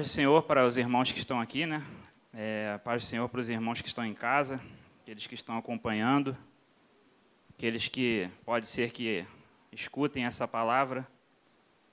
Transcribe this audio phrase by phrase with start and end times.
[0.00, 1.84] Paz do Senhor para os irmãos que estão aqui, né?
[2.32, 4.58] É, paz do Senhor para os irmãos que estão em casa,
[5.02, 6.34] aqueles que estão acompanhando,
[7.50, 9.26] aqueles que pode ser que
[9.70, 11.06] escutem essa palavra,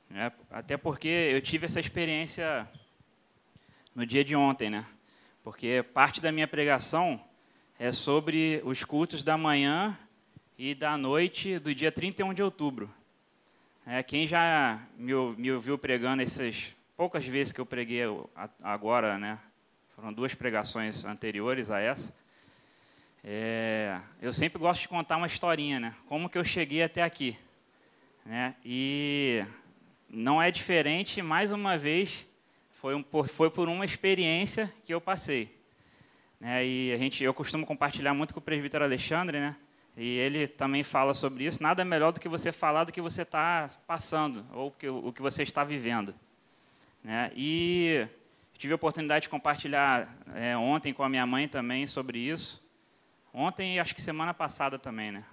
[0.10, 0.32] né?
[0.50, 2.66] Até porque eu tive essa experiência
[3.94, 4.86] no dia de ontem, né?
[5.44, 7.22] Porque parte da minha pregação
[7.78, 10.00] é sobre os cultos da manhã
[10.58, 12.90] e da noite do dia 31 de outubro.
[13.86, 18.02] É, quem já me, me ouviu pregando essas poucas vezes que eu preguei
[18.64, 19.38] agora, né?
[19.96, 22.12] Foram duas pregações anteriores a essa.
[23.24, 25.96] É, eu sempre gosto de contar uma historinha, né?
[26.08, 27.38] Como que eu cheguei até aqui,
[28.26, 28.56] né?
[28.66, 29.46] E
[30.10, 31.22] não é diferente.
[31.22, 32.26] Mais uma vez,
[32.72, 35.56] foi, um, foi por uma experiência que eu passei.
[36.40, 36.66] Né?
[36.66, 39.56] E a gente, eu costumo compartilhar muito com o presbítero Alexandre, né?
[39.96, 41.62] E ele também fala sobre isso.
[41.62, 45.22] Nada melhor do que você falar do que você está passando ou que, o que
[45.22, 46.14] você está vivendo.
[47.08, 47.32] Né?
[47.38, 48.06] E
[48.58, 52.62] tive a oportunidade de compartilhar é, ontem com a minha mãe também sobre isso.
[53.34, 55.24] Ontem e acho que semana passada também, né?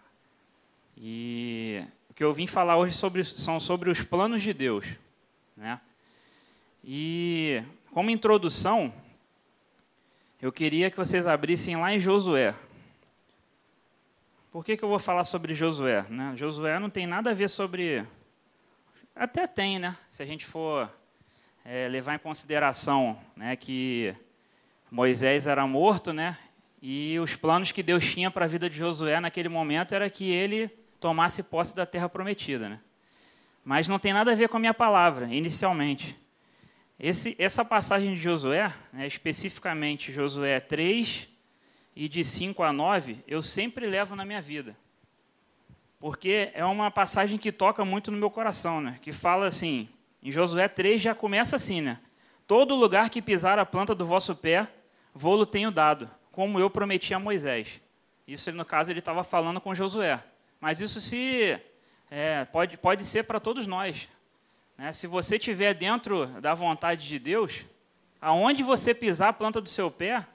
[0.96, 4.86] E o que eu vim falar hoje sobre, são sobre os planos de Deus,
[5.56, 5.80] né?
[6.84, 8.94] E como introdução,
[10.40, 12.54] eu queria que vocês abrissem lá em Josué.
[14.52, 16.02] Por que, que eu vou falar sobre Josué?
[16.08, 16.34] Né?
[16.36, 18.06] Josué não tem nada a ver sobre.
[19.12, 19.98] Até tem, né?
[20.12, 20.88] Se a gente for
[21.64, 24.14] é, levar em consideração né, que
[24.90, 26.36] Moisés era morto, né,
[26.82, 30.30] e os planos que Deus tinha para a vida de Josué naquele momento era que
[30.30, 30.68] ele
[31.00, 32.68] tomasse posse da terra prometida.
[32.68, 32.80] Né?
[33.64, 36.14] Mas não tem nada a ver com a minha palavra, inicialmente.
[37.00, 41.28] Esse, essa passagem de Josué, né, especificamente Josué 3
[41.96, 44.76] e de 5 a 9, eu sempre levo na minha vida.
[45.98, 49.88] Porque é uma passagem que toca muito no meu coração, né, que fala assim:
[50.24, 51.98] em Josué 3 já começa assim, né?
[52.46, 54.66] Todo lugar que pisar a planta do vosso pé,
[55.14, 57.80] vou-lo tenho dado, como eu prometi a Moisés.
[58.26, 60.18] Isso, no caso, ele estava falando com Josué.
[60.58, 61.60] Mas isso se
[62.10, 64.08] é, pode, pode ser para todos nós.
[64.78, 64.92] Né?
[64.92, 67.64] Se você estiver dentro da vontade de Deus,
[68.20, 70.26] aonde você pisar a planta do seu pé,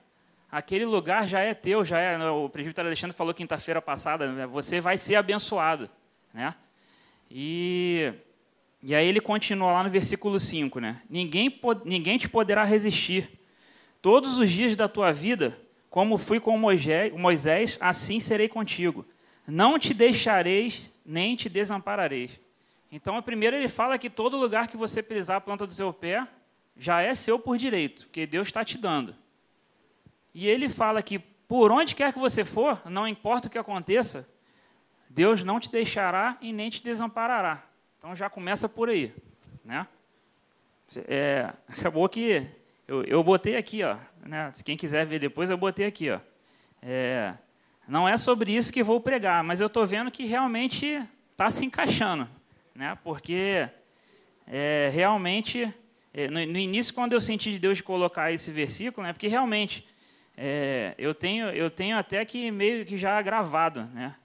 [0.52, 2.30] aquele lugar já é teu, já é.
[2.30, 4.46] O presbítero Alexandre falou quinta-feira passada, né?
[4.46, 5.90] você vai ser abençoado.
[6.32, 6.54] Né?
[7.30, 8.14] E
[8.82, 11.02] e aí ele continua lá no versículo 5, né?
[11.10, 13.30] Ninguém, ninguém te poderá resistir.
[14.02, 15.60] Todos os dias da tua vida,
[15.90, 19.06] como fui com Moisés, assim serei contigo.
[19.46, 22.40] Não te deixareis, nem te desamparareis.
[22.92, 26.26] Então, primeiro ele fala que todo lugar que você pisar a planta do seu pé
[26.78, 29.14] já é seu por direito, porque Deus está te dando.
[30.34, 34.30] E ele fala que por onde quer que você for, não importa o que aconteça,
[35.10, 37.69] Deus não te deixará e nem te desamparará.
[38.00, 39.14] Então já começa por aí,
[39.64, 39.86] né?
[41.06, 42.48] É, acabou que
[42.88, 44.52] eu, eu botei aqui, ó, né?
[44.64, 46.20] Quem quiser ver depois, eu botei aqui, ó.
[46.82, 47.34] É,
[47.86, 51.66] não é sobre isso que vou pregar, mas eu estou vendo que realmente está se
[51.66, 52.28] encaixando,
[52.74, 52.98] né?
[53.04, 53.68] Porque
[54.48, 55.72] é, realmente
[56.14, 59.12] é, no, no, início, quando eu senti de Deus de colocar esse versículo, né?
[59.12, 59.86] Porque realmente
[60.38, 64.16] é, eu tenho eu tenho até que meio que já gravado, né?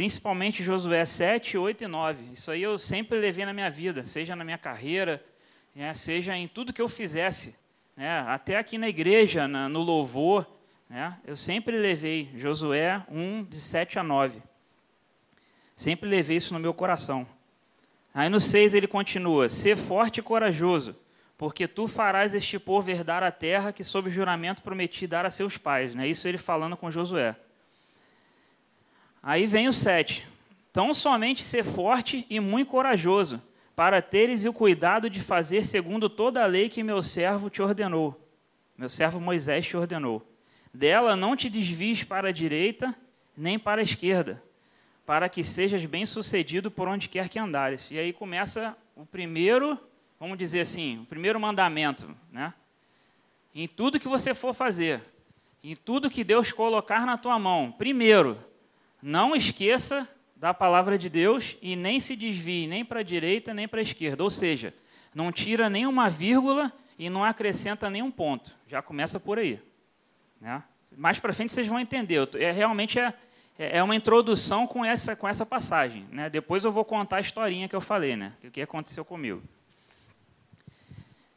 [0.00, 2.32] Principalmente Josué 7, 8 e 9.
[2.32, 5.22] Isso aí eu sempre levei na minha vida, seja na minha carreira,
[5.74, 7.54] né, seja em tudo que eu fizesse.
[7.94, 10.46] Né, até aqui na igreja, na, no louvor,
[10.88, 14.42] né, eu sempre levei Josué 1, de 7 a 9.
[15.76, 17.26] Sempre levei isso no meu coração.
[18.14, 20.96] Aí no 6 ele continua: Ser forte e corajoso,
[21.36, 25.58] porque tu farás este povo herdar a terra que, sob juramento, prometi dar a seus
[25.58, 25.94] pais.
[25.94, 26.08] Né?
[26.08, 27.36] Isso ele falando com Josué.
[29.22, 30.26] Aí vem o 7.
[30.72, 33.42] Tão somente ser forte e muito corajoso,
[33.76, 38.18] para teres o cuidado de fazer segundo toda a lei que meu servo te ordenou.
[38.78, 40.26] Meu servo Moisés te ordenou.
[40.72, 42.94] Dela não te desvies para a direita,
[43.36, 44.42] nem para a esquerda,
[45.04, 47.90] para que sejas bem-sucedido por onde quer que andares.
[47.90, 49.78] E aí começa o primeiro,
[50.18, 52.54] vamos dizer assim, o primeiro mandamento, né?
[53.54, 55.02] Em tudo que você for fazer,
[55.64, 58.38] em tudo que Deus colocar na tua mão, primeiro,
[59.02, 63.68] não esqueça da palavra de Deus e nem se desvie nem para a direita nem
[63.68, 64.24] para a esquerda.
[64.24, 64.72] Ou seja,
[65.14, 68.52] não tira nenhuma vírgula e não acrescenta nenhum ponto.
[68.66, 69.60] Já começa por aí.
[70.40, 70.62] Né?
[70.96, 72.26] Mais para frente vocês vão entender.
[72.36, 73.12] É, realmente é,
[73.58, 76.06] é, é uma introdução com essa, com essa passagem.
[76.10, 76.30] Né?
[76.30, 78.32] Depois eu vou contar a historinha que eu falei, né?
[78.42, 79.42] o que aconteceu comigo.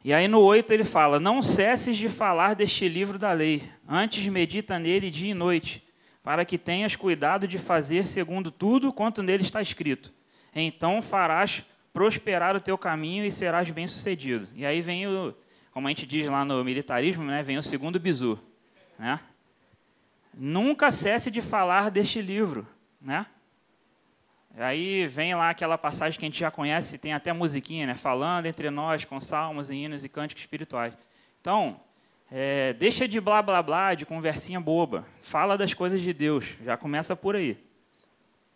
[0.02, 4.26] E aí no 8 ele fala: Não cesses de falar deste livro da lei, antes
[4.26, 5.83] medita nele dia e noite
[6.24, 10.10] para que tenhas cuidado de fazer segundo tudo quanto nele está escrito.
[10.54, 11.62] Então farás
[11.92, 14.48] prosperar o teu caminho e serás bem-sucedido.
[14.56, 15.34] E aí vem o,
[15.70, 18.40] como a gente diz lá no militarismo, né, vem o segundo bizu.
[18.98, 19.20] Né?
[20.32, 22.66] Nunca cesse de falar deste livro.
[22.98, 23.26] Né?
[24.56, 27.94] Aí vem lá aquela passagem que a gente já conhece, tem até musiquinha, né?
[27.94, 30.96] falando entre nós com salmos, hinos e cânticos espirituais.
[31.40, 31.78] Então,
[32.36, 35.06] é, deixa de blá blá blá, de conversinha boba.
[35.20, 36.44] Fala das coisas de Deus.
[36.64, 37.56] Já começa por aí.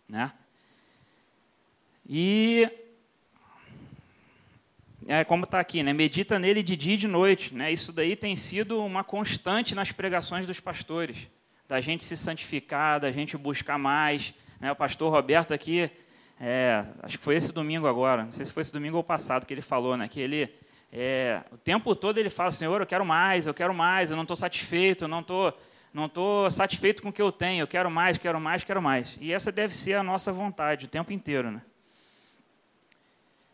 [0.08, 0.32] Né?
[2.04, 2.68] E
[5.06, 5.92] é, como está aqui, né?
[5.92, 7.54] medita nele de dia e de noite.
[7.54, 7.70] Né?
[7.70, 11.28] Isso daí tem sido uma constante nas pregações dos pastores,
[11.68, 14.34] da gente se santificar, da gente buscar mais.
[14.58, 14.72] Né?
[14.72, 15.88] O pastor Roberto aqui,
[16.40, 19.46] é, acho que foi esse domingo agora, não sei se foi esse domingo ou passado
[19.46, 20.08] que ele falou, né?
[20.08, 20.52] que ele,
[20.92, 24.22] é, o tempo todo ele fala, Senhor, eu quero mais, eu quero mais, eu não
[24.22, 25.52] estou satisfeito, eu não estou
[25.92, 29.16] não estou satisfeito com o que eu tenho, eu quero mais, quero mais, quero mais.
[29.20, 31.50] E essa deve ser a nossa vontade o tempo inteiro.
[31.50, 31.62] Né?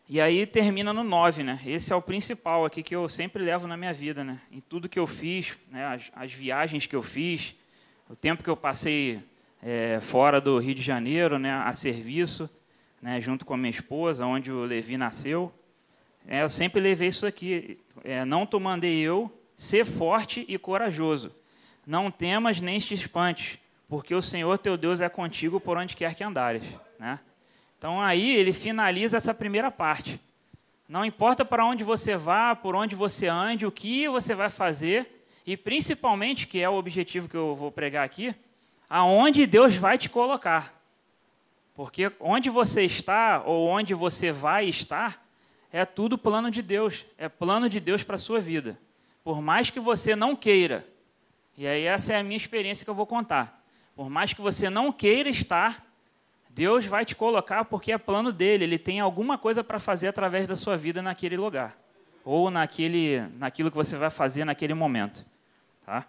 [0.07, 1.59] E aí termina no 9, né?
[1.65, 4.39] Esse é o principal aqui que eu sempre levo na minha vida, né?
[4.51, 5.85] Em tudo que eu fiz, né?
[5.85, 7.55] as, as viagens que eu fiz,
[8.09, 9.23] o tempo que eu passei
[9.63, 11.51] é, fora do Rio de Janeiro, né?
[11.51, 12.49] A serviço,
[13.01, 13.19] né?
[13.19, 15.51] Junto com a minha esposa, onde o Levi nasceu.
[16.27, 17.79] É, eu sempre levei isso aqui.
[18.03, 21.31] É, não te mandei eu ser forte e corajoso.
[21.85, 26.15] Não temas nem te espantes, porque o Senhor teu Deus é contigo por onde quer
[26.15, 26.63] que andares,
[26.99, 27.19] né?
[27.77, 30.19] Então aí ele finaliza essa primeira parte.
[30.87, 35.25] Não importa para onde você vá, por onde você ande, o que você vai fazer,
[35.45, 38.33] e principalmente, que é o objetivo que eu vou pregar aqui,
[38.89, 40.73] aonde Deus vai te colocar.
[41.75, 45.24] Porque onde você está ou onde você vai estar,
[45.75, 48.79] é tudo plano de Deus, é plano de Deus para a sua vida.
[49.25, 50.87] Por mais que você não queira,
[51.57, 53.61] e aí essa é a minha experiência que eu vou contar.
[53.93, 55.85] Por mais que você não queira estar,
[56.49, 60.47] Deus vai te colocar porque é plano dele, ele tem alguma coisa para fazer através
[60.47, 61.77] da sua vida naquele lugar,
[62.23, 65.25] ou naquele, naquilo que você vai fazer naquele momento.
[65.85, 66.05] Tá?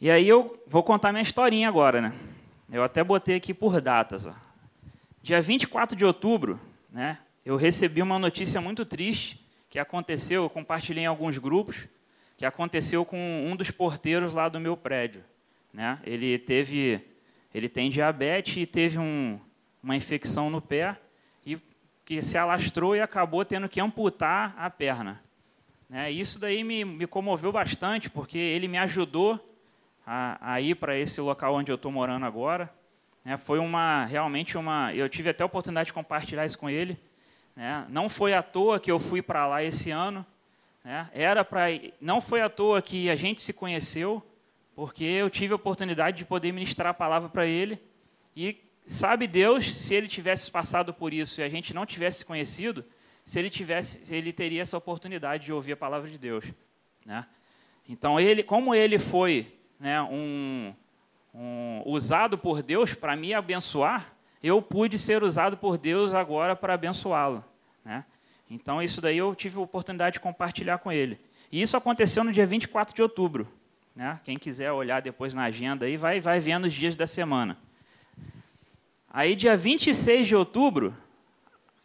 [0.00, 2.00] E aí eu vou contar minha historinha agora.
[2.00, 2.12] Né?
[2.70, 4.26] Eu até botei aqui por datas.
[4.26, 4.34] Ó.
[5.20, 7.18] Dia 24 de outubro, né,
[7.50, 11.88] eu recebi uma notícia muito triste que aconteceu, eu compartilhei em alguns grupos,
[12.36, 15.24] que aconteceu com um dos porteiros lá do meu prédio.
[15.74, 15.98] Né?
[16.04, 17.00] Ele teve
[17.52, 19.40] ele tem diabetes e teve um,
[19.82, 20.96] uma infecção no pé
[21.44, 21.58] e
[22.04, 25.20] que se alastrou e acabou tendo que amputar a perna.
[25.88, 26.08] Né?
[26.08, 29.44] Isso daí me, me comoveu bastante, porque ele me ajudou
[30.06, 32.72] a, a ir para esse local onde eu estou morando agora.
[33.24, 33.36] Né?
[33.36, 34.94] Foi uma realmente uma.
[34.94, 36.96] Eu tive até a oportunidade de compartilhar isso com ele.
[37.54, 37.86] Né?
[37.88, 40.24] Não foi à toa que eu fui para lá esse ano.
[40.84, 41.08] Né?
[41.12, 41.66] Era para.
[42.00, 44.22] Não foi à toa que a gente se conheceu
[44.74, 47.78] porque eu tive a oportunidade de poder ministrar a palavra para ele
[48.34, 48.56] e
[48.86, 52.82] sabe Deus se ele tivesse passado por isso e a gente não tivesse conhecido,
[53.22, 56.44] se ele tivesse, ele teria essa oportunidade de ouvir a palavra de Deus,
[57.04, 57.26] né?
[57.86, 60.74] Então ele, como ele foi, né, um,
[61.34, 66.74] um usado por Deus para me abençoar, eu pude ser usado por Deus agora para
[66.74, 67.44] abençoá-lo,
[67.84, 68.04] né?
[68.50, 71.18] Então isso daí eu tive a oportunidade de compartilhar com ele.
[71.52, 73.46] E isso aconteceu no dia 24 de outubro.
[73.94, 74.18] Né?
[74.24, 77.56] Quem quiser olhar depois na agenda aí, vai, vai vendo os dias da semana.
[79.12, 80.96] Aí, dia 26 de outubro,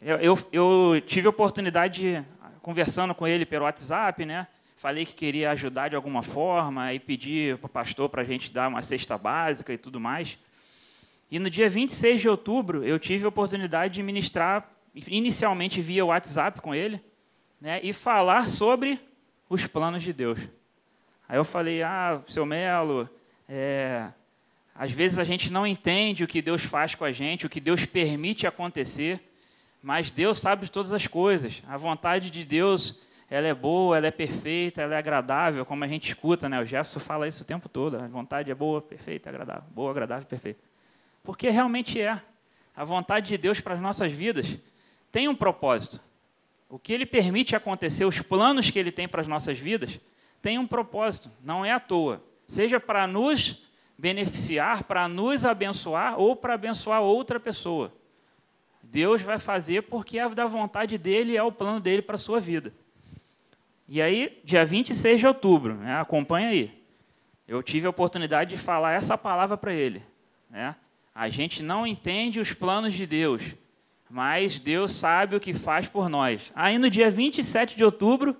[0.01, 2.25] eu, eu, eu tive a oportunidade de,
[2.61, 4.47] conversando com ele pelo WhatsApp, né?
[4.85, 8.53] falei que queria ajudar de alguma forma e pedi para o pastor para a gente
[8.53, 10.37] dar uma cesta básica e tudo mais.
[11.35, 14.71] E no dia 26 de outubro, eu tive a oportunidade de ministrar,
[15.05, 17.01] inicialmente via WhatsApp com ele,
[17.59, 18.97] né, e falar sobre
[19.49, 20.39] os planos de Deus.
[21.27, 23.09] Aí eu falei, ah, seu Melo,
[23.49, 24.07] é,
[24.73, 27.59] às vezes a gente não entende o que Deus faz com a gente, o que
[27.59, 29.19] Deus permite acontecer,
[29.83, 31.61] mas Deus sabe de todas as coisas.
[31.67, 35.87] A vontade de Deus, ela é boa, ela é perfeita, ela é agradável, como a
[35.89, 36.61] gente escuta, né?
[36.61, 37.97] O Jefferson fala isso o tempo todo.
[37.97, 39.65] A vontade é boa, perfeita, agradável.
[39.71, 40.74] Boa, agradável, perfeita.
[41.25, 42.21] Porque realmente é.
[42.75, 44.57] A vontade de Deus para as nossas vidas
[45.11, 45.99] tem um propósito.
[46.69, 49.99] O que Ele permite acontecer, os planos que Ele tem para as nossas vidas,
[50.41, 52.23] tem um propósito, não é à toa.
[52.45, 53.63] Seja para nos
[53.97, 57.91] beneficiar, para nos abençoar ou para abençoar outra pessoa.
[58.83, 62.39] Deus vai fazer porque é da vontade dele, é o plano dele para a sua
[62.39, 62.73] vida.
[63.87, 66.83] E aí, dia 26 de outubro, né, acompanha aí.
[67.47, 70.03] Eu tive a oportunidade de falar essa palavra para ele.
[70.49, 70.75] Né?
[71.15, 73.41] A gente não entende os planos de Deus,
[74.09, 76.51] mas Deus sabe o que faz por nós.
[76.53, 78.35] Aí no dia 27 de outubro,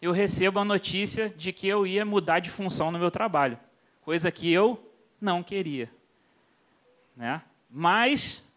[0.00, 3.58] eu recebo a notícia de que eu ia mudar de função no meu trabalho,
[4.02, 4.80] coisa que eu
[5.20, 5.90] não queria.
[7.16, 7.42] Né?
[7.68, 8.48] Mas,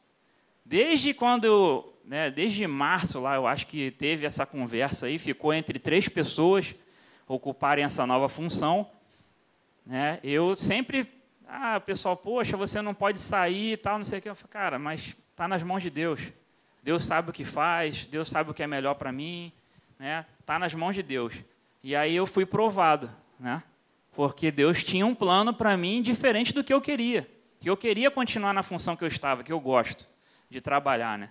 [0.63, 5.53] desde quando eu, né, desde março lá, eu acho que teve essa conversa aí, ficou
[5.53, 6.75] entre três pessoas
[7.27, 8.87] ocuparem essa nova função.
[9.85, 11.07] Né, eu sempre,
[11.47, 14.29] ah, pessoal, poxa, você não pode sair e tal, não sei o que.
[14.29, 16.19] Eu falei, cara, mas está nas mãos de Deus.
[16.81, 19.51] Deus sabe o que faz, Deus sabe o que é melhor para mim,
[19.97, 20.25] né?
[20.39, 21.33] Está nas mãos de Deus.
[21.83, 23.09] E aí eu fui provado,
[23.39, 23.63] né?
[24.13, 27.29] Porque Deus tinha um plano para mim diferente do que eu queria.
[27.59, 30.07] Que eu queria continuar na função que eu estava, que eu gosto
[30.49, 31.29] de trabalhar, né?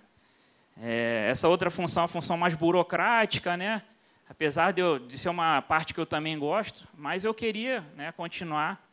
[0.81, 3.81] É, essa outra função uma função mais burocrática, né?
[4.29, 8.11] Apesar de, eu, de ser uma parte que eu também gosto, mas eu queria né,
[8.11, 8.84] continuar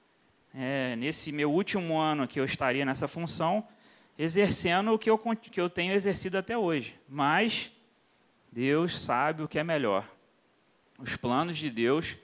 [0.55, 3.67] é, nesse meu último ano que eu estaria nessa função,
[4.19, 6.95] exercendo o que eu, que eu tenho exercido até hoje.
[7.09, 7.71] Mas
[8.51, 10.07] Deus sabe o que é melhor.
[10.99, 12.17] Os planos de Deus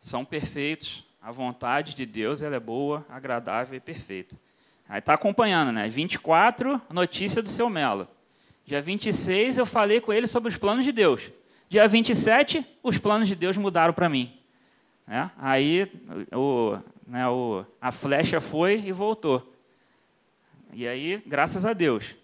[0.00, 1.04] são perfeitos.
[1.20, 4.36] A vontade de Deus ela é boa, agradável e perfeita.
[4.88, 5.88] Aí está acompanhando, né?
[5.88, 8.08] 24, notícia do seu Melo.
[8.64, 11.30] Dia 26, eu falei com ele sobre os planos de Deus.
[11.68, 14.32] Dia 27, os planos de Deus mudaram para mim.
[15.06, 15.30] Né?
[15.38, 15.90] Aí
[16.32, 16.78] o,
[17.10, 19.52] né, o, a flecha foi e voltou.
[20.72, 22.14] E aí, graças a Deus.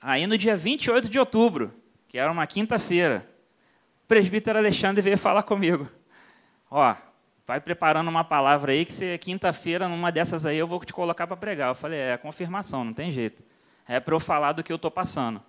[0.00, 1.70] Aí no dia 28 de outubro,
[2.08, 3.28] que era uma quinta-feira,
[4.02, 5.86] o presbítero Alexandre veio falar comigo.
[6.70, 6.94] Ó,
[7.46, 11.26] vai preparando uma palavra aí que se quinta-feira, numa dessas aí, eu vou te colocar
[11.26, 11.68] para pregar.
[11.68, 13.44] Eu falei, é, é confirmação, não tem jeito.
[13.86, 15.42] É para eu falar do que eu estou passando.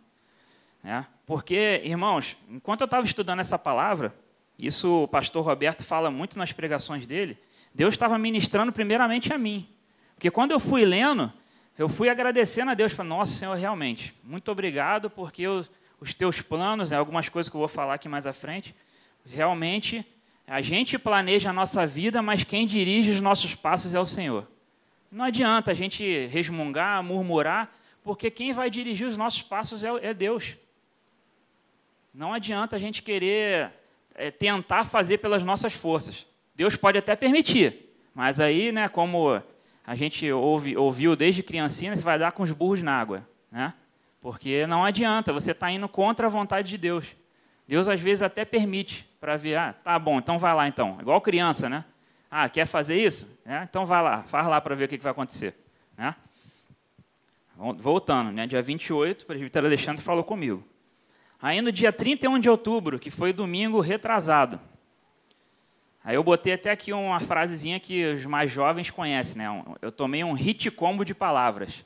[0.83, 4.13] É, porque, irmãos, enquanto eu estava estudando essa palavra,
[4.59, 7.37] isso o pastor Roberto fala muito nas pregações dele,
[7.73, 9.67] Deus estava ministrando primeiramente a mim.
[10.15, 11.31] Porque quando eu fui lendo,
[11.77, 15.65] eu fui agradecendo a Deus, falei, nossa Senhor, realmente, muito obrigado, porque eu,
[15.99, 18.75] os teus planos, né, algumas coisas que eu vou falar aqui mais à frente,
[19.25, 20.05] realmente,
[20.45, 24.47] a gente planeja a nossa vida, mas quem dirige os nossos passos é o Senhor.
[25.11, 27.73] Não adianta a gente resmungar, murmurar,
[28.03, 30.57] porque quem vai dirigir os nossos passos é, é Deus.
[32.13, 33.71] Não adianta a gente querer
[34.15, 36.25] é, tentar fazer pelas nossas forças.
[36.61, 39.41] Deus pode até permitir, mas aí, né, como
[39.83, 43.27] a gente ouve, ouviu desde criancinha, você vai dar com os burros na água.
[43.51, 43.73] Né?
[44.21, 47.15] Porque não adianta, você está indo contra a vontade de Deus.
[47.67, 50.99] Deus às vezes até permite para ver, ah, tá bom, então vai lá então.
[51.01, 51.83] Igual criança, né?
[52.29, 53.27] Ah, quer fazer isso?
[53.43, 55.55] É, então vai lá, faz lá para ver o que, que vai acontecer.
[55.97, 56.13] Né?
[57.57, 58.45] Voltando, né?
[58.45, 60.63] dia 28, o presbítero Alexandre falou comigo.
[61.41, 64.59] Aí no dia 31 de outubro, que foi domingo retrasado,
[66.03, 69.63] Aí eu botei até aqui uma frasezinha que os mais jovens conhecem, né?
[69.81, 71.85] Eu tomei um hit combo de palavras.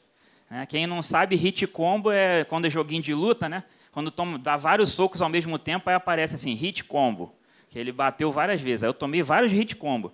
[0.50, 0.66] Né?
[0.66, 3.64] Quem não sabe, hit combo é quando é joguinho de luta, né?
[3.92, 7.34] Quando toma, dá vários socos ao mesmo tempo, aí aparece assim, hit combo.
[7.70, 8.84] Que ele bateu várias vezes.
[8.84, 10.14] Aí eu tomei vários hit combo.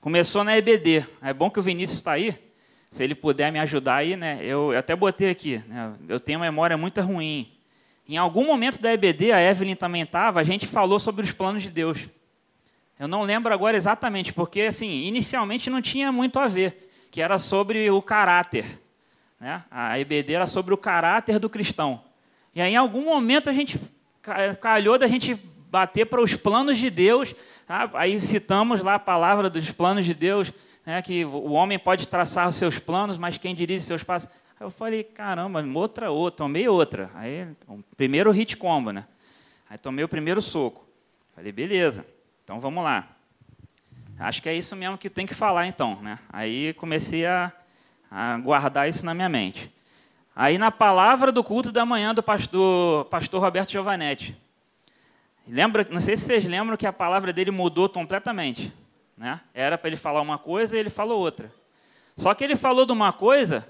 [0.00, 1.06] Começou na EBD.
[1.20, 2.38] É bom que o Vinícius está aí.
[2.90, 4.38] Se ele puder me ajudar aí, né?
[4.42, 5.62] Eu, eu até botei aqui.
[5.66, 5.94] Né?
[6.08, 7.50] Eu tenho uma memória muito ruim.
[8.08, 11.62] Em algum momento da EBD, a Evelyn também estava, a gente falou sobre os planos
[11.62, 12.06] de Deus.
[12.98, 17.38] Eu não lembro agora exatamente, porque assim, inicialmente não tinha muito a ver, que era
[17.38, 18.80] sobre o caráter.
[19.40, 19.62] Né?
[19.70, 22.02] A EBD era sobre o caráter do cristão.
[22.54, 23.80] E aí, em algum momento, a gente
[24.60, 25.34] calhou da gente
[25.68, 27.34] bater para os planos de Deus.
[27.66, 27.90] Tá?
[27.94, 30.52] Aí citamos lá a palavra dos planos de Deus,
[30.86, 31.02] né?
[31.02, 34.28] que o homem pode traçar os seus planos, mas quem dirige seus passos.
[34.58, 37.10] Aí eu falei, caramba, outra, outra, tomei outra.
[37.14, 37.48] Aí,
[37.96, 39.04] primeiro hit combo, né?
[39.68, 40.86] Aí tomei o primeiro soco.
[41.34, 42.06] Falei, beleza.
[42.44, 43.08] Então vamos lá.
[44.18, 45.96] Acho que é isso mesmo que tem que falar então.
[46.02, 46.18] Né?
[46.30, 47.50] Aí comecei a,
[48.10, 49.72] a guardar isso na minha mente.
[50.36, 54.36] Aí na palavra do culto da manhã do pastor, pastor Roberto Giovanetti.
[55.48, 58.72] Lembra, não sei se vocês lembram que a palavra dele mudou completamente.
[59.16, 59.40] Né?
[59.54, 61.50] Era para ele falar uma coisa e ele falou outra.
[62.14, 63.66] Só que ele falou de uma coisa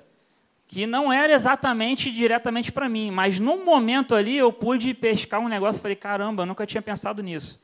[0.67, 5.49] que não era exatamente diretamente para mim, mas num momento ali eu pude pescar um
[5.49, 7.64] negócio e falei, caramba, eu nunca tinha pensado nisso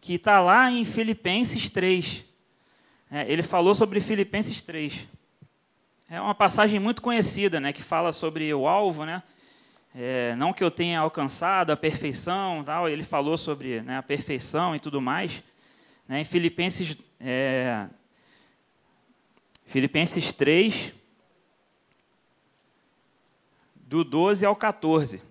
[0.00, 2.24] que está lá em Filipenses 3.
[3.10, 5.06] É, ele falou sobre Filipenses 3.
[6.08, 9.22] É uma passagem muito conhecida, né, que fala sobre o alvo, né?
[9.94, 12.88] É, não que eu tenha alcançado a perfeição, tal.
[12.88, 15.42] Ele falou sobre né, a perfeição e tudo mais.
[16.08, 17.86] Né, em Filipenses, é,
[19.66, 20.94] Filipenses 3,
[23.74, 25.29] do 12 ao 14.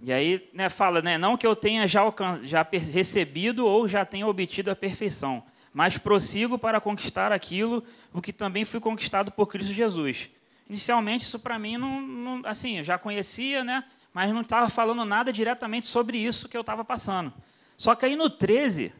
[0.00, 2.02] E aí né, fala, né, não que eu tenha já,
[2.42, 8.32] já recebido ou já tenha obtido a perfeição, mas prossigo para conquistar aquilo o que
[8.32, 10.30] também fui conquistado por Cristo Jesus.
[10.68, 15.04] Inicialmente isso para mim não, não, assim, eu já conhecia, né, mas não estava falando
[15.04, 17.32] nada diretamente sobre isso que eu estava passando.
[17.76, 18.92] Só que aí no 13,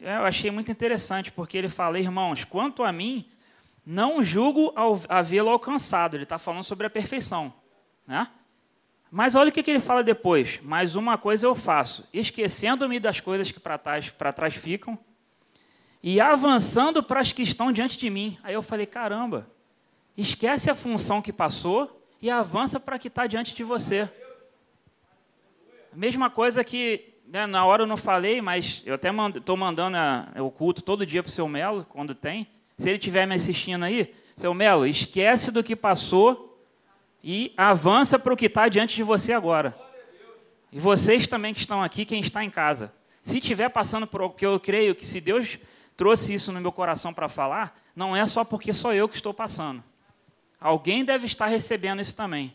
[0.00, 3.26] eu achei muito interessante, porque ele fala, irmãos, quanto a mim,
[3.86, 4.72] não julgo
[5.08, 6.16] havê-lo alcançado.
[6.16, 7.52] Ele está falando sobre a perfeição.
[8.06, 8.28] Né?
[9.16, 10.58] Mas olha o que, que ele fala depois.
[10.60, 14.98] Mais uma coisa eu faço, esquecendo-me das coisas que para trás, trás ficam
[16.02, 18.36] e avançando para as que estão diante de mim.
[18.42, 19.48] Aí eu falei: caramba,
[20.16, 24.10] esquece a função que passou e avança para que está diante de você.
[25.92, 30.42] Mesma coisa que né, na hora eu não falei, mas eu até estou mandando a,
[30.42, 32.48] o culto todo dia para o seu Melo, quando tem.
[32.76, 36.53] Se ele estiver me assistindo aí, seu Melo, esquece do que passou
[37.26, 39.74] e avança para o que está diante de você agora.
[40.70, 42.92] E vocês também que estão aqui, quem está em casa.
[43.22, 45.58] Se estiver passando por que eu creio que se Deus
[45.96, 49.32] trouxe isso no meu coração para falar, não é só porque sou eu que estou
[49.32, 49.82] passando.
[50.60, 52.52] Alguém deve estar recebendo isso também.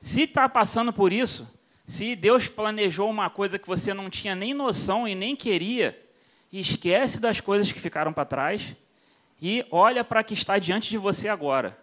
[0.00, 1.48] Se está passando por isso,
[1.86, 5.96] se Deus planejou uma coisa que você não tinha nem noção e nem queria,
[6.52, 8.74] esquece das coisas que ficaram para trás
[9.40, 11.78] e olha para o que está diante de você agora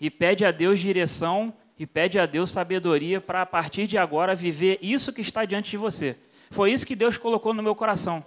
[0.00, 4.34] e pede a Deus direção e pede a Deus sabedoria para, a partir de agora,
[4.34, 6.16] viver isso que está diante de você.
[6.50, 8.24] Foi isso que Deus colocou no meu coração.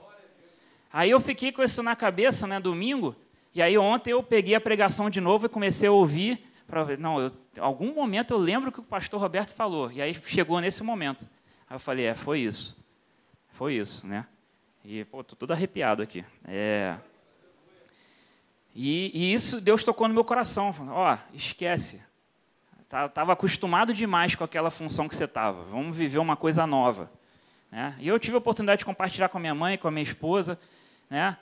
[0.92, 3.16] Aí eu fiquei com isso na cabeça, né, domingo,
[3.54, 6.40] e aí ontem eu peguei a pregação de novo e comecei a ouvir.
[6.68, 10.60] Pra, não, eu, algum momento eu lembro que o pastor Roberto falou, e aí chegou
[10.60, 11.28] nesse momento.
[11.70, 12.78] Aí eu falei, é, foi isso.
[13.54, 14.26] Foi isso, né?
[14.86, 16.24] E, pô, tô todo arrepiado aqui.
[16.46, 16.96] É,
[18.76, 20.74] e, e, isso Deus tocou no meu coração.
[20.90, 22.02] Ó, oh, esquece.
[22.84, 25.64] Estava tá, acostumado demais com aquela função que você estava.
[25.66, 27.12] Vamos viver uma coisa nova.
[27.72, 27.96] Né?
[28.00, 30.60] E eu tive a oportunidade de compartilhar com a minha mãe, com a minha esposa.
[31.10, 31.38] Né?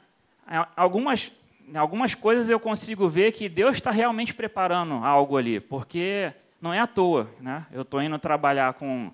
[0.75, 1.31] Algumas,
[1.73, 6.79] algumas coisas eu consigo ver que Deus está realmente preparando algo ali, porque não é
[6.79, 7.29] à toa.
[7.39, 7.65] Né?
[7.71, 9.11] Eu estou indo trabalhar com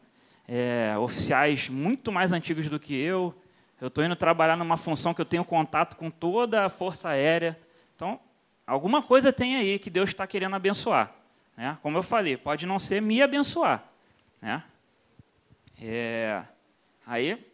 [0.48, 3.34] é, oficiais muito mais antigos do que eu.
[3.80, 7.60] Eu estou indo trabalhar numa função que eu tenho contato com toda a Força Aérea.
[7.96, 8.20] Então,
[8.66, 11.14] alguma coisa tem aí que Deus está querendo abençoar.
[11.56, 11.78] Né?
[11.82, 13.84] Como eu falei, pode não ser me abençoar.
[14.42, 14.64] Né?
[15.82, 16.44] É,
[17.06, 17.46] aí,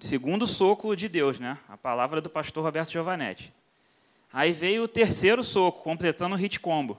[0.00, 1.58] segundo soco de Deus, né?
[1.68, 3.52] a palavra do pastor Roberto Giovanetti.
[4.32, 6.98] Aí veio o terceiro soco, completando o hit combo,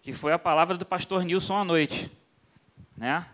[0.00, 2.10] que foi a palavra do pastor Nilson à noite.
[2.96, 3.26] Né?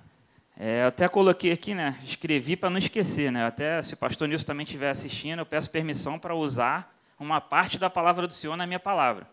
[0.59, 2.01] É, eu até coloquei aqui, né?
[2.05, 3.31] escrevi para não esquecer.
[3.31, 3.47] Né?
[3.47, 7.79] Até se o pastor Nilson também estiver assistindo, eu peço permissão para usar uma parte
[7.79, 9.29] da palavra do Senhor na minha palavra.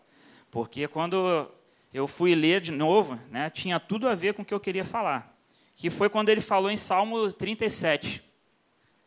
[0.50, 1.50] Porque quando
[1.92, 4.84] eu fui ler de novo, né, tinha tudo a ver com o que eu queria
[4.84, 5.34] falar.
[5.74, 8.22] Que foi quando ele falou em Salmo 37.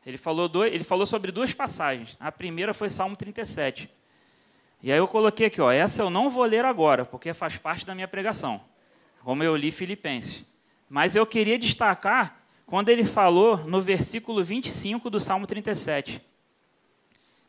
[0.06, 2.16] Ele falou, ele falou sobre duas passagens.
[2.20, 3.90] A primeira foi Salmo 37.
[4.82, 7.86] E aí eu coloquei aqui, ó, essa eu não vou ler agora, porque faz parte
[7.86, 8.62] da minha pregação,
[9.24, 10.46] como eu li Filipenses.
[10.88, 16.22] Mas eu queria destacar quando ele falou no versículo 25 do Salmo 37.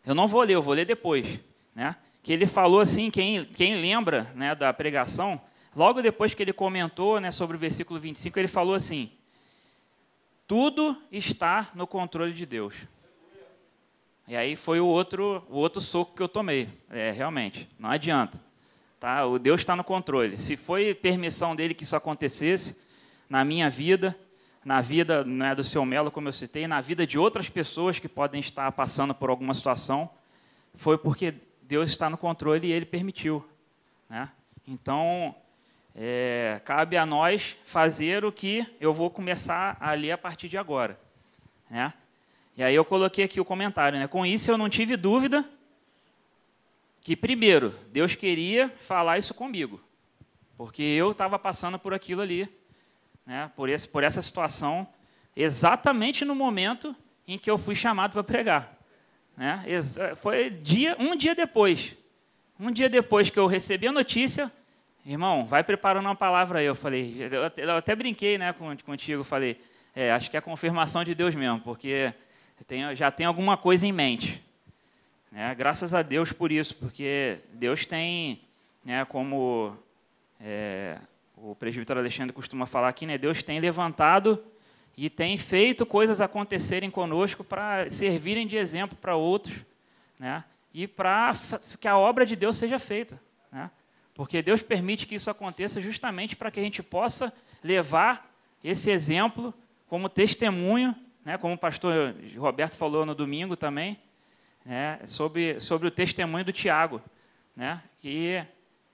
[0.04, 1.38] Eu não vou ler, eu vou ler depois.
[1.74, 1.96] Né?
[2.22, 5.40] Que ele falou assim, quem, quem lembra né, da pregação,
[5.74, 9.10] logo depois que ele comentou né, sobre o versículo 25, ele falou assim:
[10.46, 12.74] Tudo está no controle de Deus.
[14.26, 16.68] E aí foi o outro, o outro soco que eu tomei.
[16.88, 18.40] É, realmente, não adianta.
[19.00, 19.26] Tá?
[19.26, 20.38] O Deus está no controle.
[20.38, 22.80] Se foi permissão dele que isso acontecesse
[23.28, 24.16] na minha vida,
[24.64, 28.08] na vida né, do seu Melo, como eu citei, na vida de outras pessoas que
[28.08, 30.10] podem estar passando por alguma situação,
[30.74, 33.46] foi porque Deus está no controle e Ele permitiu.
[34.08, 34.28] Né?
[34.66, 35.34] Então,
[35.94, 40.58] é, cabe a nós fazer o que eu vou começar a ler a partir de
[40.58, 40.98] agora.
[41.68, 41.92] Né?
[42.56, 43.98] E aí eu coloquei aqui o comentário.
[43.98, 44.06] Né?
[44.06, 45.44] Com isso eu não tive dúvida
[47.00, 49.80] que, primeiro, Deus queria falar isso comigo,
[50.56, 52.59] porque eu estava passando por aquilo ali
[53.26, 54.86] né, por, esse, por essa situação,
[55.36, 56.94] exatamente no momento
[57.26, 58.76] em que eu fui chamado para pregar.
[59.36, 59.64] Né?
[60.16, 61.96] Foi dia, um dia depois.
[62.58, 64.52] Um dia depois que eu recebi a notícia,
[65.06, 66.66] irmão, vai preparando uma palavra aí.
[66.66, 67.16] Eu falei,
[67.56, 68.54] eu até brinquei né,
[68.84, 69.60] contigo, falei,
[69.94, 72.12] é, acho que é a confirmação de Deus mesmo, porque
[72.94, 74.42] já tem alguma coisa em mente.
[75.30, 75.54] Né?
[75.54, 78.42] Graças a Deus por isso, porque Deus tem,
[78.84, 79.76] né, como
[80.40, 80.98] é,
[81.42, 83.16] o presbítero Alexandre costuma falar aqui, né?
[83.16, 84.42] Deus tem levantado
[84.96, 89.56] e tem feito coisas acontecerem conosco para servirem de exemplo para outros,
[90.18, 90.44] né?
[90.72, 91.32] E para
[91.80, 93.70] que a obra de Deus seja feita, né?
[94.14, 97.32] Porque Deus permite que isso aconteça justamente para que a gente possa
[97.64, 98.30] levar
[98.62, 99.54] esse exemplo
[99.88, 101.38] como testemunho, né?
[101.38, 103.98] Como o pastor Roberto falou no domingo também,
[104.64, 105.00] né?
[105.06, 107.00] Sobre sobre o testemunho do Tiago,
[107.56, 107.82] né?
[107.98, 108.44] Que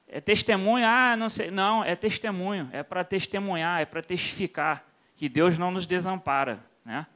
[0.09, 1.51] é testemunho, ah, não sei.
[1.51, 7.07] Não, é testemunho, é para testemunhar, é para testificar que Deus não nos desampara, né?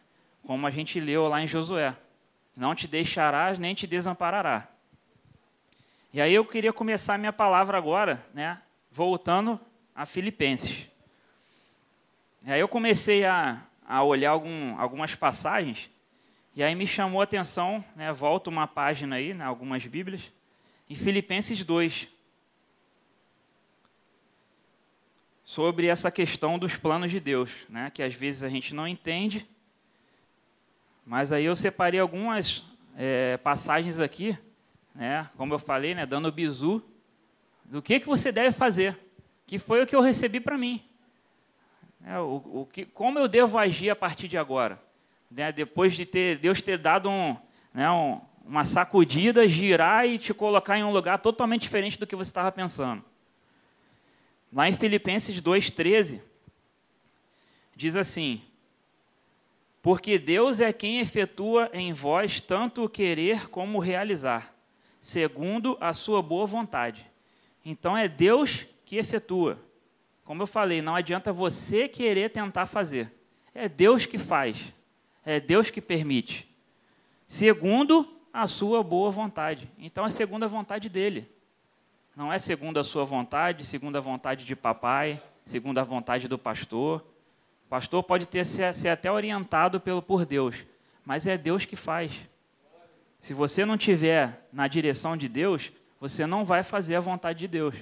[0.45, 1.95] Como a gente leu lá em Josué.
[2.57, 4.69] Não te deixarás nem te desamparará.
[6.13, 8.61] E aí eu queria começar minha palavra agora, né?
[8.91, 9.61] Voltando
[9.95, 10.89] a Filipenses.
[12.43, 15.91] E aí eu comecei a, a olhar algum, algumas passagens,
[16.57, 20.33] e aí me chamou a atenção, né, volto uma página aí, né, algumas Bíblias,
[20.89, 22.09] em Filipenses 2,
[25.51, 29.45] sobre essa questão dos planos de Deus, né, que às vezes a gente não entende,
[31.05, 32.63] mas aí eu separei algumas
[32.97, 34.39] é, passagens aqui,
[34.95, 36.81] né, como eu falei, né, dando bizu,
[37.65, 38.97] do que, que você deve fazer,
[39.45, 40.81] que foi o que eu recebi para mim.
[42.07, 44.81] É, o, o que, como eu devo agir a partir de agora?
[45.29, 47.37] Né, depois de ter Deus ter dado um,
[47.75, 52.15] né, um, uma sacudida, girar e te colocar em um lugar totalmente diferente do que
[52.15, 53.10] você estava pensando.
[54.53, 56.21] Lá em Filipenses 2,13,
[57.77, 58.43] diz assim:
[59.81, 64.55] Porque Deus é quem efetua em vós tanto o querer como o realizar,
[65.01, 67.07] segundo a sua boa vontade.
[67.65, 69.59] Então é Deus que efetua.
[70.25, 73.13] Como eu falei, não adianta você querer tentar fazer.
[73.55, 74.73] É Deus que faz.
[75.25, 76.49] É Deus que permite.
[77.27, 79.69] Segundo a sua boa vontade.
[79.79, 81.29] Então é segundo a vontade dele.
[82.17, 86.39] Não é segundo a sua vontade, segundo a vontade de papai, segundo a vontade do
[86.39, 87.05] pastor.
[87.67, 90.57] O pastor pode ter ser, ser até orientado pelo, por Deus,
[91.05, 92.13] mas é Deus que faz.
[93.19, 95.71] Se você não tiver na direção de Deus,
[96.01, 97.75] você não vai fazer a vontade de Deus.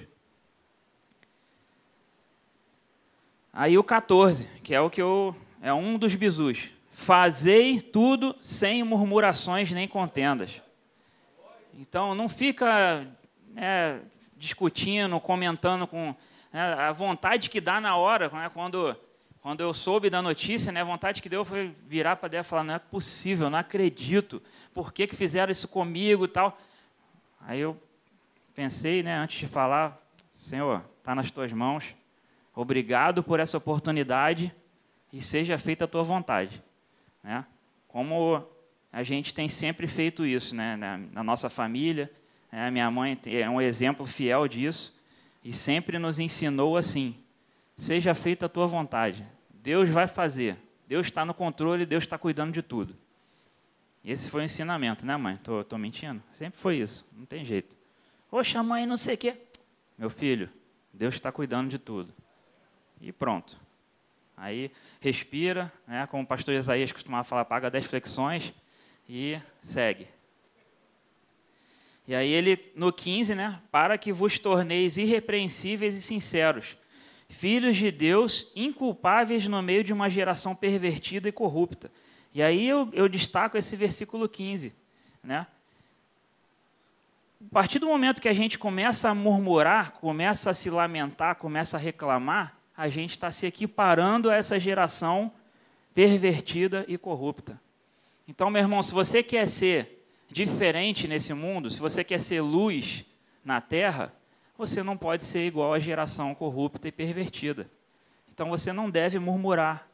[3.51, 6.69] Aí o 14, que é o que eu é um dos bizus.
[6.93, 10.61] Fazei tudo sem murmurações nem contendas.
[11.73, 13.07] Então não fica
[13.53, 14.01] né,
[14.39, 16.15] discutindo, comentando com
[16.51, 18.95] né, a vontade que dá na hora, né, quando
[19.41, 22.49] quando eu soube da notícia, né, a vontade que deu foi virar para Deus e
[22.49, 24.41] falar: não é possível, não acredito.
[24.73, 26.59] Por que, que fizeram isso comigo e tal?
[27.41, 27.81] Aí eu
[28.53, 29.97] pensei, né, antes de falar,
[30.33, 31.95] Senhor, está nas tuas mãos
[32.59, 34.53] Obrigado por essa oportunidade
[35.13, 36.61] e seja feita a tua vontade.
[37.23, 37.45] Né?
[37.87, 38.45] Como
[38.91, 40.75] a gente tem sempre feito isso né?
[40.75, 42.11] na nossa família,
[42.51, 42.69] né?
[42.71, 44.95] minha mãe é um exemplo fiel disso
[45.43, 47.15] e sempre nos ensinou assim:
[47.75, 49.25] seja feita a tua vontade.
[49.49, 50.57] Deus vai fazer.
[50.87, 52.95] Deus está no controle, Deus está cuidando de tudo.
[54.03, 55.37] Esse foi o ensinamento, né, mãe?
[55.37, 56.23] Tô, tô mentindo?
[56.33, 57.75] Sempre foi isso, não tem jeito.
[58.29, 59.37] Poxa, mãe, não sei o quê.
[59.97, 60.49] Meu filho,
[60.93, 62.13] Deus está cuidando de tudo
[63.01, 63.59] e pronto.
[64.35, 68.53] Aí respira, né, como o pastor Isaías costumava falar, paga 10 flexões
[69.07, 70.07] e segue.
[72.09, 76.75] E aí ele, no 15, né, para que vos torneis irrepreensíveis e sinceros,
[77.29, 81.91] filhos de Deus, inculpáveis no meio de uma geração pervertida e corrupta.
[82.33, 84.73] E aí eu, eu destaco esse versículo 15,
[85.23, 85.45] né?
[87.47, 91.77] A partir do momento que a gente começa a murmurar, começa a se lamentar, começa
[91.77, 95.31] a reclamar, a gente está se equiparando a essa geração
[95.93, 97.61] pervertida e corrupta.
[98.27, 99.98] Então, meu irmão, se você quer ser
[100.29, 103.05] diferente nesse mundo, se você quer ser luz
[103.43, 104.13] na terra,
[104.57, 107.69] você não pode ser igual à geração corrupta e pervertida.
[108.31, 109.87] Então você não deve murmurar.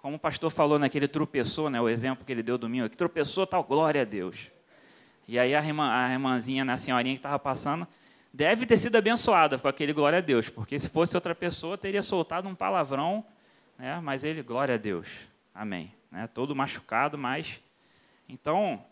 [0.00, 3.46] Como o pastor falou naquele tropeçou, né, o exemplo que ele deu domingo, que tropeçou
[3.46, 4.50] tal, glória a Deus.
[5.26, 7.86] E aí a, irmã, a irmãzinha, né, a senhorinha que estava passando,
[8.32, 12.02] deve ter sido abençoada com aquele glória a Deus, porque se fosse outra pessoa, teria
[12.02, 13.24] soltado um palavrão,
[13.78, 13.98] né?
[14.00, 15.08] mas ele, glória a Deus,
[15.54, 15.92] amém.
[16.12, 16.28] Né?
[16.32, 17.60] Todo machucado, mas.
[18.28, 18.84] Então,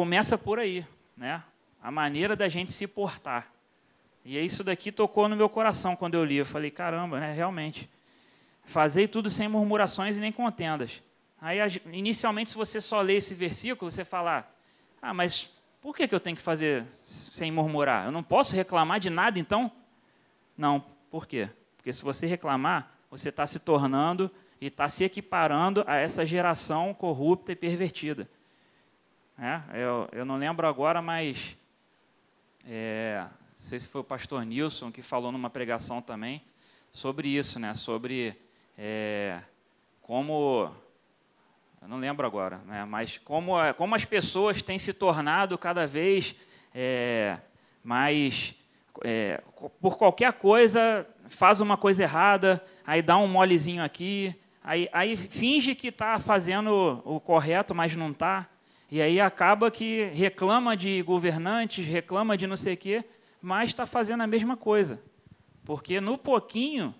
[0.00, 1.42] começa por aí, né?
[1.82, 3.52] a maneira da gente se portar.
[4.24, 6.36] E isso daqui tocou no meu coração quando eu li.
[6.36, 7.34] Eu falei, caramba, né?
[7.34, 7.86] realmente.
[8.64, 11.02] Fazei tudo sem murmurações e nem contendas.
[11.38, 11.58] Aí,
[11.92, 14.50] inicialmente, se você só lê esse versículo, você fala,
[15.02, 18.06] ah, mas por que, que eu tenho que fazer sem murmurar?
[18.06, 19.70] Eu não posso reclamar de nada, então?
[20.56, 20.82] Não.
[21.10, 21.50] Por quê?
[21.76, 24.30] Porque se você reclamar, você está se tornando
[24.62, 28.26] e está se equiparando a essa geração corrupta e pervertida.
[29.42, 31.56] É, eu, eu, não lembro agora, mas
[32.66, 36.42] é, não sei se foi o pastor Nilson que falou numa pregação também
[36.92, 37.72] sobre isso, né?
[37.72, 38.36] Sobre
[38.76, 39.40] é,
[40.02, 40.70] como
[41.80, 42.84] eu não lembro agora, né?
[42.84, 46.34] mas como, como as pessoas têm se tornado cada vez
[46.74, 47.38] é,
[47.82, 48.54] mais.
[49.02, 49.42] É,
[49.80, 55.74] por qualquer coisa, faz uma coisa errada, aí dá um molezinho aqui, aí, aí finge
[55.74, 58.46] que está fazendo o correto, mas não está.
[58.90, 63.04] E aí acaba que reclama de governantes, reclama de não sei o quê,
[63.40, 65.00] mas está fazendo a mesma coisa.
[65.64, 66.94] Porque no pouquinho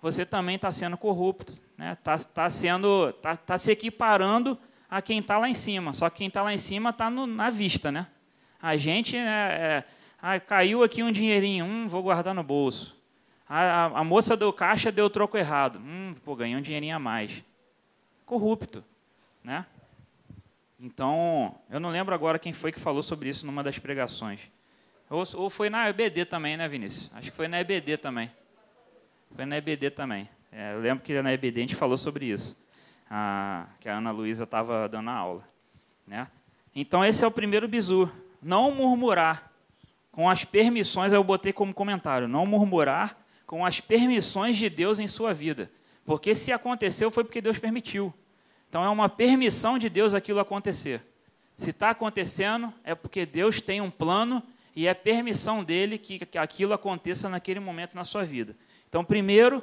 [0.00, 1.98] você também está sendo corrupto, está né?
[2.02, 5.92] Tá, tá sendo, tá, tá se equiparando a quem está lá em cima.
[5.92, 8.06] Só que quem está lá em cima está na vista, né?
[8.60, 9.84] A gente é, é,
[10.20, 12.96] ah, caiu aqui um dinheirinho, hum, vou guardar no bolso.
[13.48, 15.78] A, a, a, moça do caixa deu o troco errado.
[15.78, 17.44] Hum, pô, ganhei um dinheirinho a mais.
[18.26, 18.84] Corrupto,
[19.42, 19.64] né?
[20.80, 24.40] Então, eu não lembro agora quem foi que falou sobre isso numa das pregações.
[25.10, 27.10] Ou, ou foi na EBD também, né, Vinícius?
[27.14, 28.30] Acho que foi na EBD também.
[29.34, 30.28] Foi na EBD também.
[30.52, 32.56] É, eu lembro que na EBD a gente falou sobre isso.
[33.80, 35.48] Que a Ana Luísa estava dando a aula.
[36.06, 36.28] Né?
[36.74, 38.10] Então, esse é o primeiro bizu.
[38.40, 39.50] Não murmurar
[40.12, 45.08] com as permissões, eu botei como comentário, não murmurar com as permissões de Deus em
[45.08, 45.70] sua vida.
[46.04, 48.12] Porque se aconteceu, foi porque Deus permitiu.
[48.68, 51.02] Então é uma permissão de Deus aquilo acontecer.
[51.56, 54.42] Se está acontecendo, é porque Deus tem um plano
[54.76, 58.54] e é permissão dele que, aquilo aconteça naquele momento na sua vida.
[58.88, 59.60] Então, primeiro,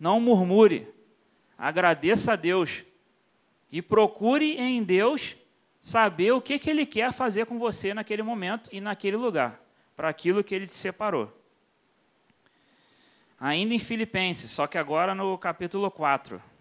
[0.00, 0.88] não murmure,
[1.58, 2.82] agradeça a Deus
[3.70, 5.36] e procure em Deus
[5.78, 9.60] saber o que, que Ele quer fazer com você naquele momento e naquele lugar,
[9.94, 11.30] para aquilo que Ele te separou.
[13.38, 16.53] Ainda em Filipenses, só que agora no capítulo 4.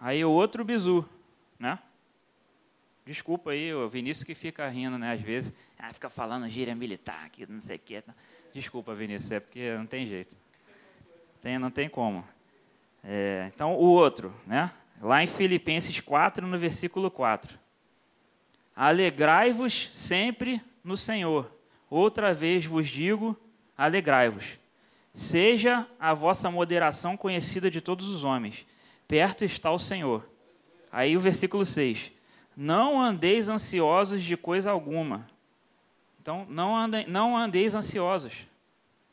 [0.00, 1.08] Aí o outro bizu,
[1.58, 1.78] né?
[3.04, 5.12] Desculpa aí, o Vinícius que fica rindo, né?
[5.12, 8.04] Às vezes, ah, fica falando gíria militar, aqui, não sei o quê.
[8.52, 10.36] Desculpa, Vinícius, é porque não tem jeito.
[11.40, 12.24] Tem, não tem como.
[13.02, 14.70] É, então, o outro, né?
[15.00, 17.58] Lá em Filipenses 4, no versículo 4.
[18.76, 21.50] Alegrai-vos sempre no Senhor.
[21.90, 23.36] Outra vez vos digo,
[23.76, 24.58] alegrai-vos.
[25.12, 28.66] Seja a vossa moderação conhecida de todos os homens
[29.08, 30.28] perto está o Senhor.
[30.92, 32.12] Aí o versículo 6.
[32.54, 35.26] Não andeis ansiosos de coisa alguma.
[36.20, 38.46] Então, não, ande, não andeis ansiosos.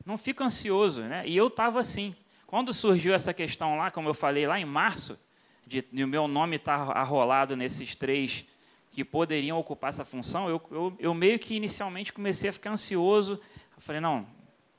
[0.06, 1.02] Não fica ansioso.
[1.02, 1.26] Né?
[1.26, 2.16] E eu estava assim.
[2.46, 5.18] Quando surgiu essa questão lá, como eu falei lá em março,
[5.66, 8.46] de, de o meu nome estar tá arrolado nesses três
[8.92, 13.42] que poderiam ocupar essa função, eu, eu, eu, meio que inicialmente comecei a ficar ansioso.
[13.76, 14.26] Eu falei, não,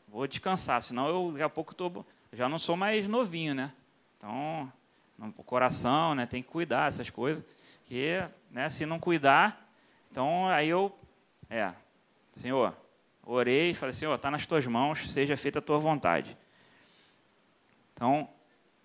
[0.08, 3.72] vou descansar, senão eu daqui a pouco tô, já não sou mais novinho, né?
[4.16, 4.72] Então,
[5.18, 6.26] no coração, né?
[6.26, 7.44] Tem que cuidar essas coisas,
[7.84, 8.68] que, né?
[8.68, 9.68] Se não cuidar,
[10.10, 10.96] então aí eu,
[11.48, 11.72] é,
[12.34, 12.76] Senhor,
[13.22, 16.36] orei e falei, Senhor, está nas tuas mãos, seja feita a tua vontade.
[17.92, 18.28] Então,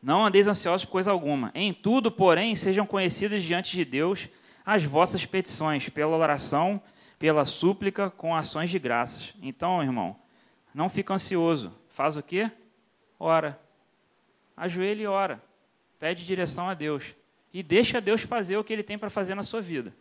[0.02, 1.52] não andeis ansiosos por coisa alguma.
[1.54, 4.28] Em tudo, porém, sejam conhecidas diante de Deus
[4.66, 6.82] as vossas petições, pela oração,
[7.20, 9.34] pela súplica, com ações de graças.
[9.42, 10.16] Então, irmão,
[10.74, 11.76] não fica ansioso.
[11.90, 12.50] Faz o quê?
[13.20, 13.60] Ora.
[14.56, 15.42] Ajoelhe e ora.
[16.02, 17.14] Pede direção a Deus.
[17.54, 19.94] E deixa Deus fazer o que Ele tem para fazer na sua vida.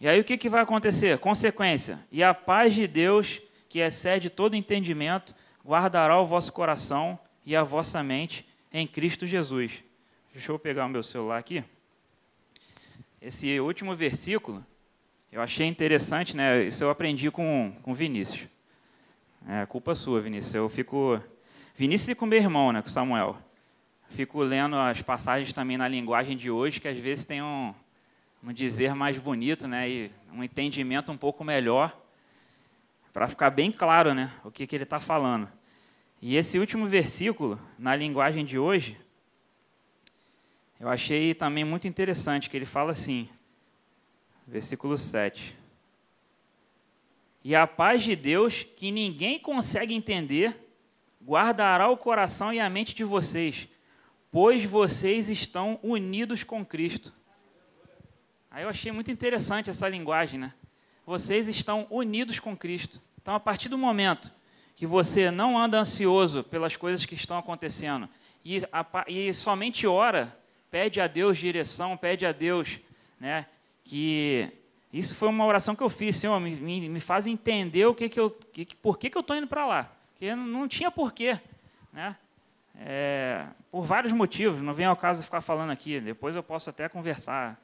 [0.00, 1.18] E aí o que, que vai acontecer?
[1.18, 2.00] Consequência.
[2.10, 7.62] E a paz de Deus, que excede todo entendimento, guardará o vosso coração e a
[7.62, 9.84] vossa mente em Cristo Jesus.
[10.32, 11.62] Deixa eu pegar o meu celular aqui.
[13.20, 14.64] Esse último versículo,
[15.30, 16.64] eu achei interessante, né?
[16.64, 18.48] Isso eu aprendi com, com Vinícius.
[19.46, 20.54] É culpa sua, Vinícius.
[20.54, 21.22] Eu fico.
[21.76, 22.80] Vinícius e com meu irmão, né?
[22.80, 23.38] Com Samuel
[24.14, 27.74] fico lendo as passagens também na linguagem de hoje, que às vezes tem um,
[28.44, 32.00] um dizer mais bonito, né, e um entendimento um pouco melhor,
[33.12, 35.48] para ficar bem claro, né, o que, que ele está falando.
[36.22, 38.96] E esse último versículo, na linguagem de hoje,
[40.78, 43.28] eu achei também muito interessante, que ele fala assim,
[44.46, 45.56] versículo 7.
[47.42, 50.56] E a paz de Deus, que ninguém consegue entender,
[51.22, 53.68] guardará o coração e a mente de vocês
[54.34, 57.12] pois vocês estão unidos com Cristo.
[58.50, 60.52] Aí eu achei muito interessante essa linguagem, né?
[61.06, 63.00] Vocês estão unidos com Cristo.
[63.22, 64.32] Então, a partir do momento
[64.74, 68.08] que você não anda ansioso pelas coisas que estão acontecendo
[68.44, 70.36] e, a, e somente ora,
[70.68, 72.80] pede a Deus direção, pede a Deus,
[73.20, 73.46] né?
[73.84, 74.50] Que
[74.92, 78.08] isso foi uma oração que eu fiz, Senhor, me, me, me faz entender o que
[78.08, 79.92] que eu, que, por que, que eu estou indo para lá.
[80.10, 81.38] Porque não, não tinha porquê,
[81.92, 82.16] né?
[82.76, 86.88] É, por vários motivos, não vem ao caso ficar falando aqui, depois eu posso até
[86.88, 87.60] conversar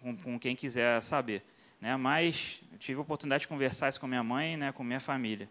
[0.00, 1.42] com, com quem quiser saber.
[1.80, 1.96] Né?
[1.96, 5.50] Mas tive a oportunidade de conversar isso com minha mãe, né, com minha família.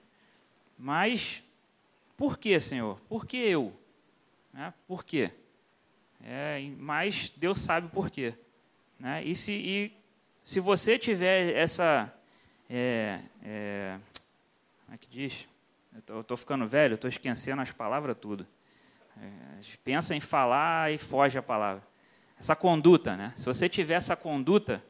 [0.79, 1.43] Mas,
[2.15, 2.97] por que, Senhor?
[3.09, 3.77] Por que eu?
[4.53, 4.73] Né?
[4.87, 5.31] Por quê?
[6.23, 8.35] É, mas Deus sabe por quê.
[8.97, 9.21] Né?
[9.25, 9.91] E, se, e
[10.45, 12.09] se você tiver essa.
[12.69, 13.99] É, é,
[14.85, 15.45] como é que diz?
[16.07, 18.47] Eu estou ficando velho, estou esquecendo as palavras tudo.
[19.21, 21.83] É, pensa em falar e foge a palavra.
[22.39, 23.33] Essa conduta, né?
[23.35, 24.83] Se você tiver essa conduta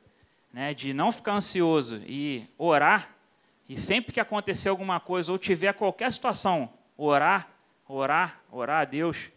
[0.51, 3.15] né, de não ficar ansioso e orar,
[3.69, 7.49] e sempre que acontecer alguma coisa ou tiver qualquer situação, orar,
[7.87, 9.29] orar, orar a Deus,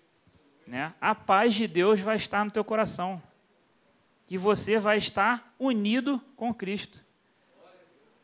[0.67, 0.95] né?
[1.01, 3.23] A paz de Deus vai estar no teu coração.
[4.29, 7.05] e você vai estar unido com Cristo.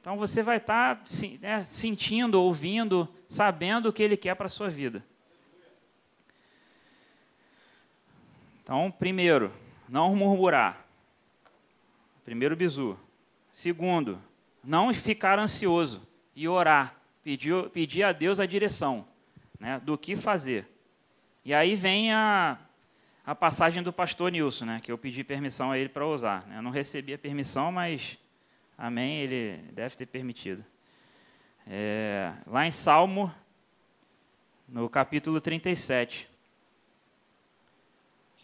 [0.00, 1.02] Então você vai estar
[1.40, 5.04] né, sentindo, ouvindo, sabendo o que Ele quer para a sua vida.
[8.66, 9.52] Então, primeiro,
[9.88, 10.84] não murmurar.
[12.24, 12.98] Primeiro bizu.
[13.52, 14.20] Segundo,
[14.64, 19.06] não ficar ansioso e orar, pedir, pedir a Deus a direção
[19.60, 20.66] né, do que fazer.
[21.44, 22.58] E aí vem a,
[23.24, 26.44] a passagem do pastor Nilson, né, que eu pedi permissão a ele para usar.
[26.48, 26.58] Né.
[26.58, 28.18] Eu não recebi a permissão, mas
[28.78, 29.20] Amém?
[29.20, 30.62] Ele deve ter permitido.
[31.66, 33.32] É, lá em Salmo,
[34.68, 36.28] no capítulo 37,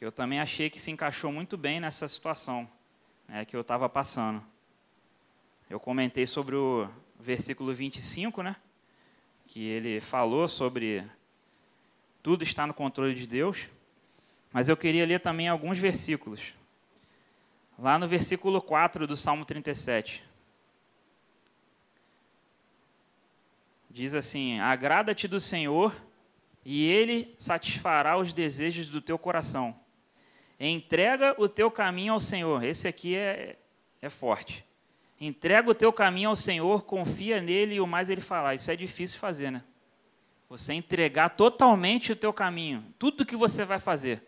[0.03, 2.69] que eu também achei que se encaixou muito bem nessa situação
[3.29, 4.43] né, que eu estava passando.
[5.71, 8.57] Eu comentei sobre o versículo 25, né?
[9.47, 11.09] Que ele falou sobre
[12.21, 13.69] tudo está no controle de Deus.
[14.53, 16.53] Mas eu queria ler também alguns versículos.
[17.79, 20.25] Lá no versículo 4 do Salmo 37.
[23.89, 25.95] Diz assim: Agrada-te do Senhor,
[26.65, 29.81] e Ele satisfará os desejos do teu coração.
[30.69, 32.63] Entrega o teu caminho ao Senhor.
[32.63, 33.57] Esse aqui é,
[34.01, 34.65] é forte.
[35.21, 38.55] Entrega o teu caminho ao Senhor, confia nele e o mais ele falar.
[38.55, 39.63] Isso é difícil fazer, né?
[40.49, 44.23] Você entregar totalmente o teu caminho, tudo que você vai fazer.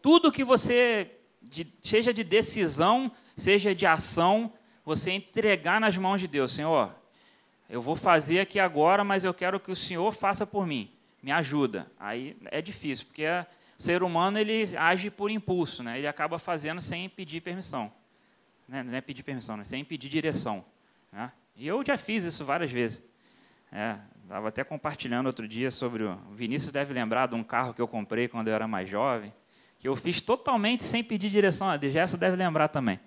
[0.00, 1.10] Tudo que você
[1.42, 4.52] de, seja de decisão, seja de ação,
[4.84, 6.52] você entregar nas mãos de Deus.
[6.52, 6.94] Senhor,
[7.68, 10.90] eu vou fazer aqui agora, mas eu quero que o Senhor faça por mim.
[11.22, 11.90] Me ajuda.
[11.98, 13.24] Aí é difícil, porque
[13.80, 15.96] o ser humano ele age por impulso, né?
[15.96, 17.90] Ele acaba fazendo sem pedir permissão.
[18.68, 18.82] Né?
[18.82, 19.64] Não é pedir permissão, né?
[19.64, 20.62] sem pedir direção.
[21.10, 21.32] Né?
[21.56, 23.02] E eu já fiz isso várias vezes.
[24.22, 27.80] Estava é, até compartilhando outro dia sobre o Vinícius deve lembrar de um carro que
[27.80, 29.32] eu comprei quando eu era mais jovem
[29.78, 31.70] que eu fiz totalmente sem pedir direção.
[31.70, 33.00] A Gerson deve lembrar também.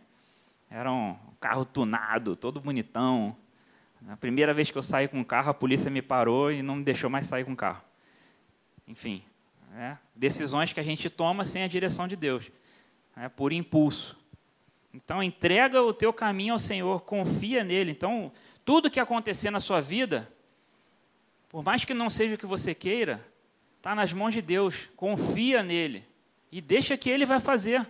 [0.72, 3.38] Era um carro tunado, todo bonitão.
[4.10, 6.78] A primeira vez que eu saí com o carro, a polícia me parou e não
[6.78, 7.84] me deixou mais sair com o carro.
[8.88, 9.24] Enfim,
[9.76, 12.52] é, decisões que a gente toma sem a direção de Deus,
[13.16, 14.18] é, por impulso.
[14.94, 17.92] Então, entrega o teu caminho ao Senhor, confia nele.
[17.92, 18.32] Então,
[18.64, 20.32] tudo que acontecer na sua vida,
[21.50, 23.26] por mais que não seja o que você queira,
[23.78, 24.88] está nas mãos de Deus.
[24.96, 26.06] Confia nele
[26.52, 27.86] e deixa que ele vai fazer.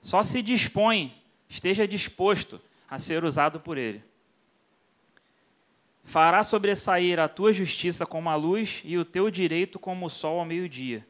[0.00, 1.14] Só se dispõe,
[1.48, 4.02] esteja disposto a ser usado por ele.
[6.04, 10.38] Fará sobressair a tua justiça como a luz e o teu direito como o sol
[10.38, 11.06] ao meio-dia.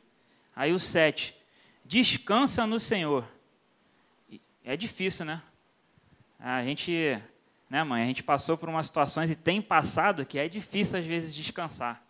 [0.55, 1.35] Aí o 7.
[1.85, 3.27] Descansa no Senhor.
[4.65, 5.43] É difícil, né?
[6.39, 7.21] A gente,
[7.69, 8.03] né, mãe?
[8.03, 12.03] A gente passou por umas situações e tem passado que é difícil às vezes descansar.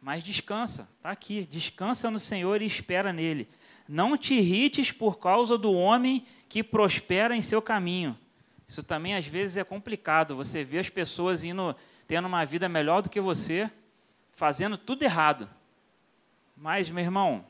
[0.00, 1.48] Mas descansa, está aqui.
[1.50, 3.48] Descansa no Senhor e espera nele.
[3.88, 8.16] Não te irrites por causa do homem que prospera em seu caminho.
[8.68, 10.36] Isso também às vezes é complicado.
[10.36, 11.74] Você vê as pessoas indo,
[12.06, 13.70] tendo uma vida melhor do que você,
[14.32, 15.48] fazendo tudo errado.
[16.56, 17.44] Mas, meu irmão,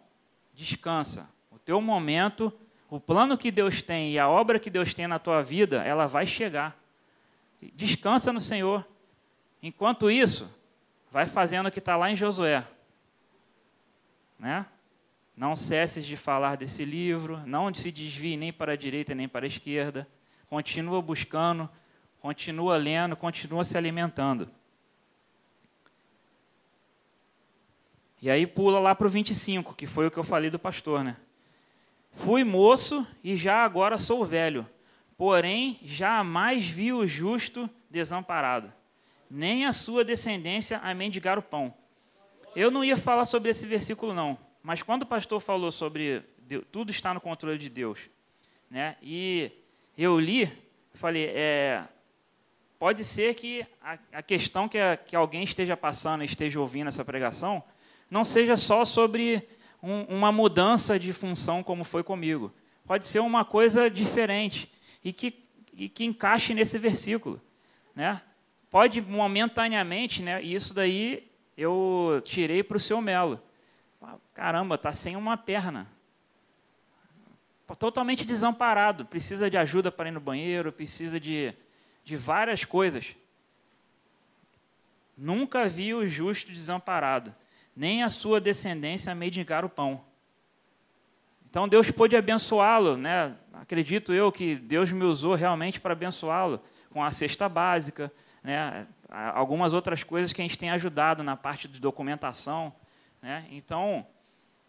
[0.54, 1.28] descansa.
[1.50, 2.52] O teu momento,
[2.88, 6.06] o plano que Deus tem e a obra que Deus tem na tua vida, ela
[6.06, 6.76] vai chegar.
[7.74, 8.86] Descansa no Senhor.
[9.62, 10.54] Enquanto isso,
[11.10, 12.66] vai fazendo o que está lá em Josué.
[14.38, 14.66] Né?
[15.36, 19.46] Não cesses de falar desse livro, não se desvie nem para a direita nem para
[19.46, 20.06] a esquerda.
[20.48, 21.68] Continua buscando,
[22.24, 24.48] continua lendo, continua se alimentando.
[28.22, 31.04] E aí pula lá para o 25, que foi o que eu falei do pastor,
[31.04, 31.18] né?
[32.12, 34.66] Fui moço e já agora sou velho,
[35.18, 38.72] porém jamais vi o justo desamparado,
[39.28, 41.74] nem a sua descendência a mendigar o pão.
[42.56, 44.38] Eu não ia falar sobre esse versículo, não.
[44.62, 47.98] Mas quando o pastor falou sobre Deus, tudo está no controle de Deus,
[48.70, 48.96] né?
[49.02, 49.52] E
[49.94, 50.50] eu li,
[50.94, 51.86] falei, é,
[52.84, 57.02] pode ser que a, a questão que, a, que alguém esteja passando, esteja ouvindo essa
[57.02, 57.64] pregação,
[58.10, 59.48] não seja só sobre
[59.82, 62.52] um, uma mudança de função como foi comigo.
[62.86, 64.70] Pode ser uma coisa diferente
[65.02, 67.40] e que, e que encaixe nesse versículo,
[67.94, 68.20] né?
[68.70, 70.44] Pode momentaneamente, né?
[70.44, 71.26] E isso daí
[71.56, 73.40] eu tirei para o seu Melo
[74.34, 75.86] caramba, está sem uma perna.
[77.78, 81.54] Totalmente desamparado, precisa de ajuda para ir no banheiro, precisa de,
[82.04, 83.16] de várias coisas.
[85.16, 87.34] Nunca vi o justo desamparado,
[87.76, 90.04] nem a sua descendência mendigar o pão.
[91.48, 93.36] Então Deus pôde abençoá-lo, né?
[93.52, 98.86] Acredito eu que Deus me usou realmente para abençoá-lo com a cesta básica, né?
[99.08, 102.74] Algumas outras coisas que a gente tem ajudado na parte de documentação,
[103.22, 103.46] né?
[103.50, 104.04] Então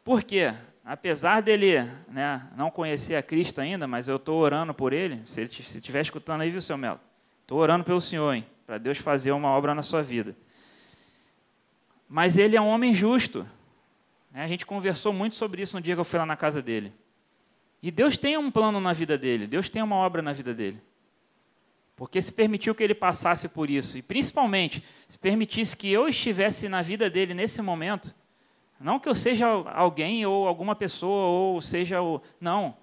[0.05, 0.53] Por quê?
[0.83, 5.41] Apesar dele né, não conhecer a Cristo ainda, mas eu estou orando por ele, se
[5.41, 6.99] ele estiver escutando aí, viu, seu Melo?
[7.45, 10.35] Estou orando pelo Senhor, hein, para Deus fazer uma obra na sua vida.
[12.09, 13.47] Mas ele é um homem justo.
[14.31, 14.43] Né?
[14.43, 16.91] A gente conversou muito sobre isso no dia que eu fui lá na casa dele.
[17.83, 20.81] E Deus tem um plano na vida dele, Deus tem uma obra na vida dele.
[21.95, 26.67] Porque se permitiu que ele passasse por isso, e principalmente se permitisse que eu estivesse
[26.67, 28.11] na vida dele nesse momento,
[28.79, 32.19] não que eu seja alguém ou alguma pessoa, ou seja o.
[32.41, 32.75] Não.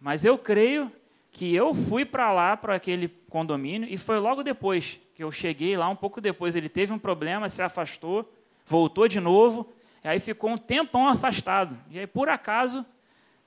[0.00, 0.90] Mas eu creio
[1.32, 5.76] que eu fui para lá, para aquele condomínio, e foi logo depois que eu cheguei
[5.76, 6.54] lá, um pouco depois.
[6.54, 8.32] Ele teve um problema, se afastou,
[8.64, 9.72] voltou de novo,
[10.02, 11.76] e aí ficou um tempão afastado.
[11.90, 12.84] E aí, por acaso,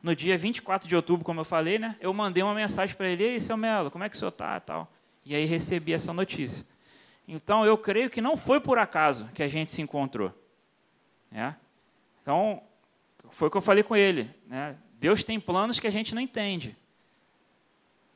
[0.01, 3.23] no dia 24 de outubro, como eu falei, né, eu mandei uma mensagem para ele:
[3.23, 4.59] Ei, seu Melo, como é que o senhor está?
[4.59, 4.91] Tal.
[5.25, 6.65] E aí recebi essa notícia.
[7.27, 10.33] Então, eu creio que não foi por acaso que a gente se encontrou.
[11.31, 11.53] É?
[12.21, 12.61] Então,
[13.29, 14.29] foi o que eu falei com ele.
[14.47, 14.75] Né?
[14.99, 16.75] Deus tem planos que a gente não entende.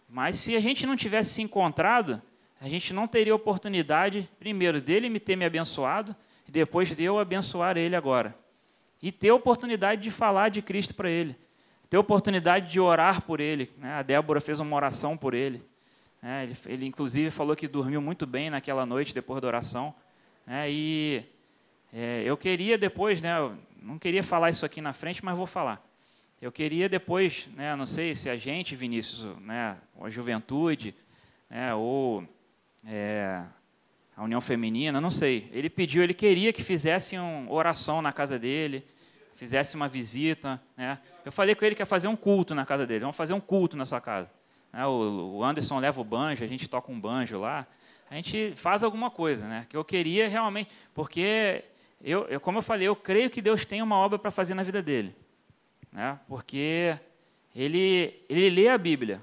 [0.08, 2.22] Mas se a gente não tivesse se encontrado,
[2.60, 6.16] a gente não teria oportunidade, primeiro, dele me ter me abençoado,
[6.47, 8.36] e depois de eu abençoar ele agora.
[9.01, 11.36] E ter oportunidade de falar de Cristo para ele.
[11.89, 13.72] Ter oportunidade de orar por ele.
[13.78, 13.93] Né?
[13.93, 15.64] A Débora fez uma oração por ele.
[16.22, 16.43] Né?
[16.43, 19.93] Ele, ele, inclusive, falou que dormiu muito bem naquela noite, depois da oração.
[20.45, 20.72] Né?
[20.72, 21.24] E
[21.93, 23.36] é, eu queria depois, né,
[23.82, 25.84] não queria falar isso aqui na frente, mas vou falar.
[26.45, 30.93] Eu queria depois, né, não sei se a gente, Vinícius, né, a juventude,
[31.49, 32.23] né, ou
[32.85, 33.41] é,
[34.15, 35.49] a União Feminina, não sei.
[35.51, 38.85] Ele pediu, ele queria que fizesse uma oração na casa dele,
[39.35, 40.61] fizesse uma visita.
[40.77, 40.99] Né.
[41.25, 42.99] Eu falei com ele que ia fazer um culto na casa dele.
[42.99, 44.29] Vamos fazer um culto na sua casa.
[44.71, 47.65] Né, o, Anderson leva o banjo, a gente toca um banjo lá.
[48.07, 49.65] A gente faz alguma coisa, né?
[49.67, 51.63] Que eu queria realmente, porque
[52.03, 54.61] eu, eu, como eu falei, eu creio que Deus tem uma obra para fazer na
[54.61, 55.24] vida dele.
[55.95, 56.19] Né?
[56.27, 56.99] Porque
[57.55, 59.21] ele, ele lê a Bíblia.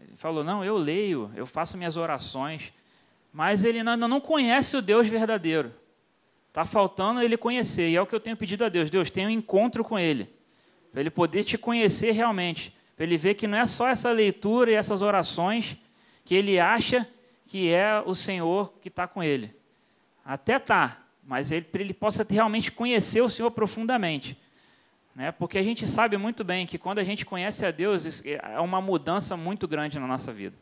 [0.00, 2.72] Ele falou, não, eu leio, eu faço minhas orações,
[3.30, 5.70] mas ele ainda não conhece o Deus verdadeiro.
[6.48, 8.88] Está faltando ele conhecer, e é o que eu tenho pedido a Deus.
[8.88, 10.30] Deus, tenha um encontro com ele,
[10.90, 14.70] para ele poder te conhecer realmente, para ele ver que não é só essa leitura
[14.70, 15.76] e essas orações
[16.24, 17.06] que ele acha
[17.44, 19.54] que é o Senhor que está com ele.
[20.24, 24.36] Até tá, mas ele, para ele possa realmente conhecer o Senhor profundamente.
[25.16, 25.32] Né?
[25.32, 28.82] Porque a gente sabe muito bem que quando a gente conhece a Deus, é uma
[28.82, 30.54] mudança muito grande na nossa vida.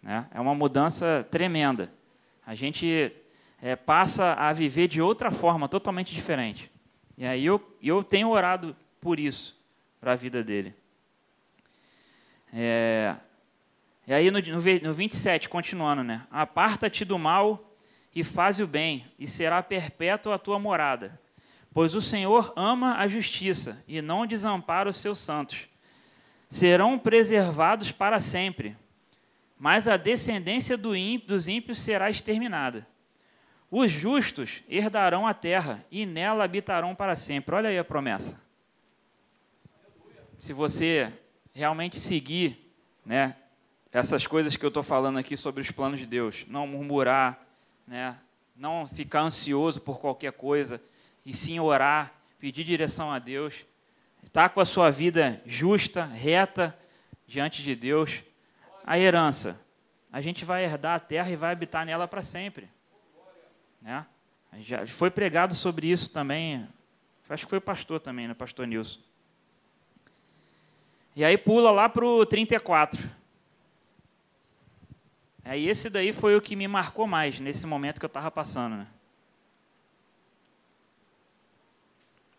[0.00, 0.28] Né?
[0.32, 1.92] É uma mudança tremenda.
[2.46, 3.12] A gente
[3.60, 6.70] é, passa a viver de outra forma, totalmente diferente.
[7.18, 9.60] E aí eu, eu tenho orado por isso,
[10.00, 10.72] para a vida dele.
[12.52, 13.16] É,
[14.06, 16.26] e aí no, no, no 27, continuando, né?
[16.30, 17.74] Aparta-te do mal
[18.14, 21.18] e faze o bem, e será perpétua a tua morada.
[21.72, 25.68] Pois o Senhor ama a justiça e não desampara os seus santos.
[26.48, 28.76] Serão preservados para sempre,
[29.58, 32.86] mas a descendência do ímpio, dos ímpios será exterminada.
[33.70, 37.54] Os justos herdarão a terra e nela habitarão para sempre.
[37.54, 38.42] Olha aí a promessa.
[40.38, 41.12] Se você
[41.54, 43.36] realmente seguir né,
[43.92, 47.46] essas coisas que eu estou falando aqui sobre os planos de Deus, não murmurar,
[47.86, 48.16] né?
[48.56, 50.82] não ficar ansioso por qualquer coisa,
[51.30, 53.64] e sim orar, pedir direção a Deus,
[54.24, 56.76] estar com a sua vida justa, reta
[57.24, 58.24] diante de Deus.
[58.84, 59.64] A herança,
[60.10, 62.68] a gente vai herdar a terra e vai habitar nela para sempre.
[63.80, 64.04] Né?
[64.58, 66.66] Já foi pregado sobre isso também,
[67.28, 68.34] acho que foi o pastor também, né?
[68.34, 68.98] pastor Nilson.
[71.14, 73.08] E aí pula lá para o 34.
[75.44, 78.78] Aí esse daí foi o que me marcou mais nesse momento que eu estava passando.
[78.78, 78.86] Né?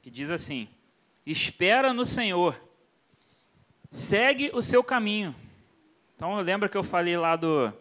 [0.02, 0.68] Que diz assim:
[1.26, 2.60] Espera no Senhor,
[3.90, 5.36] segue o seu caminho.
[6.16, 7.74] Então lembra que eu falei lá do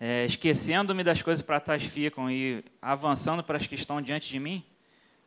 [0.00, 4.40] é, esquecendo-me das coisas para trás ficam e avançando para as que estão diante de
[4.40, 4.64] mim?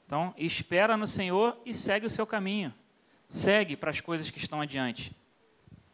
[0.06, 2.74] Então, espera no Senhor e segue o seu caminho.
[3.28, 5.16] Segue para as coisas que estão adiante.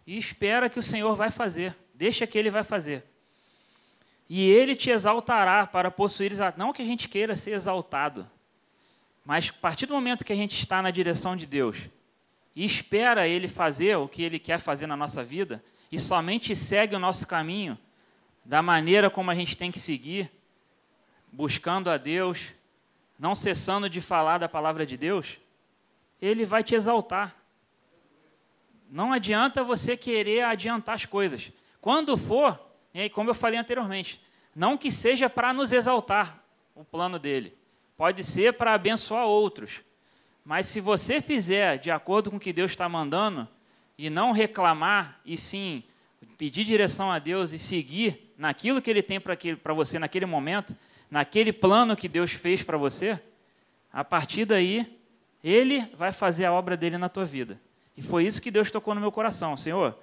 [0.07, 1.75] E espera que o Senhor vai fazer.
[1.93, 3.03] Deixa que ele vai fazer.
[4.30, 6.32] E ele te exaltará para possuir.
[6.55, 8.30] Não que a gente queira ser exaltado,
[9.30, 11.77] mas a partir do momento que a gente está na direção de Deus
[12.55, 16.95] e espera ele fazer o que ele quer fazer na nossa vida, e somente segue
[16.95, 17.77] o nosso caminho
[18.43, 20.32] da maneira como a gente tem que seguir,
[21.32, 22.39] buscando a Deus,
[23.19, 25.38] não cessando de falar da palavra de Deus,
[26.19, 27.36] ele vai te exaltar.
[28.89, 31.51] Não adianta você querer adiantar as coisas.
[31.80, 32.59] Quando for,
[32.95, 34.19] e como eu falei anteriormente,
[34.55, 37.59] não que seja para nos exaltar o plano dele,
[38.00, 39.82] pode ser para abençoar outros,
[40.45, 43.45] Mas se você fizer de acordo com o que Deus está mandando,
[43.97, 45.84] e não reclamar, e sim
[46.38, 50.78] pedir direção a Deus e seguir naquilo que Ele tem para você naquele momento,
[51.12, 53.20] naquele plano que Deus fez para você,
[53.91, 54.97] a partir daí,
[55.43, 57.60] Ele vai fazer a obra dele na tua vida.
[57.97, 59.58] E foi isso que Deus tocou no meu coração.
[59.58, 60.00] Senhor,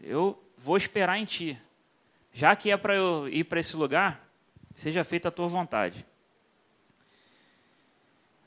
[0.00, 1.58] eu vou esperar em Ti.
[2.32, 4.24] Já que é para eu ir para esse lugar,
[4.72, 6.06] seja feita a Tua vontade.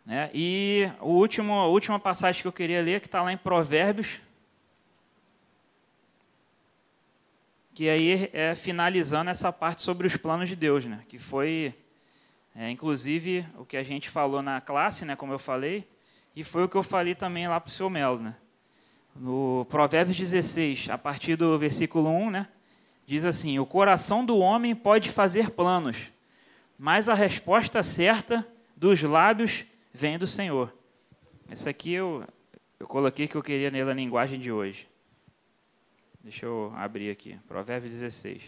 [0.05, 0.29] Né?
[0.33, 4.19] E o último, a última passagem que eu queria ler, que está lá em Provérbios,
[7.73, 11.01] que aí é finalizando essa parte sobre os planos de Deus, né?
[11.09, 11.73] que foi,
[12.55, 15.85] é, inclusive, o que a gente falou na classe, né, como eu falei,
[16.35, 18.19] e foi o que eu falei também lá para o seu Melo.
[18.19, 18.35] Né?
[19.15, 22.47] No Provérbios 16, a partir do versículo 1, né,
[23.05, 25.97] diz assim: O coração do homem pode fazer planos,
[26.77, 28.45] mas a resposta certa
[28.75, 29.65] dos lábios
[29.95, 30.73] vem do Senhor.
[31.49, 32.27] Essa aqui eu,
[32.77, 34.87] eu coloquei que eu queria ler na linguagem de hoje.
[36.21, 38.41] Deixa eu abrir aqui, Provérbios 16.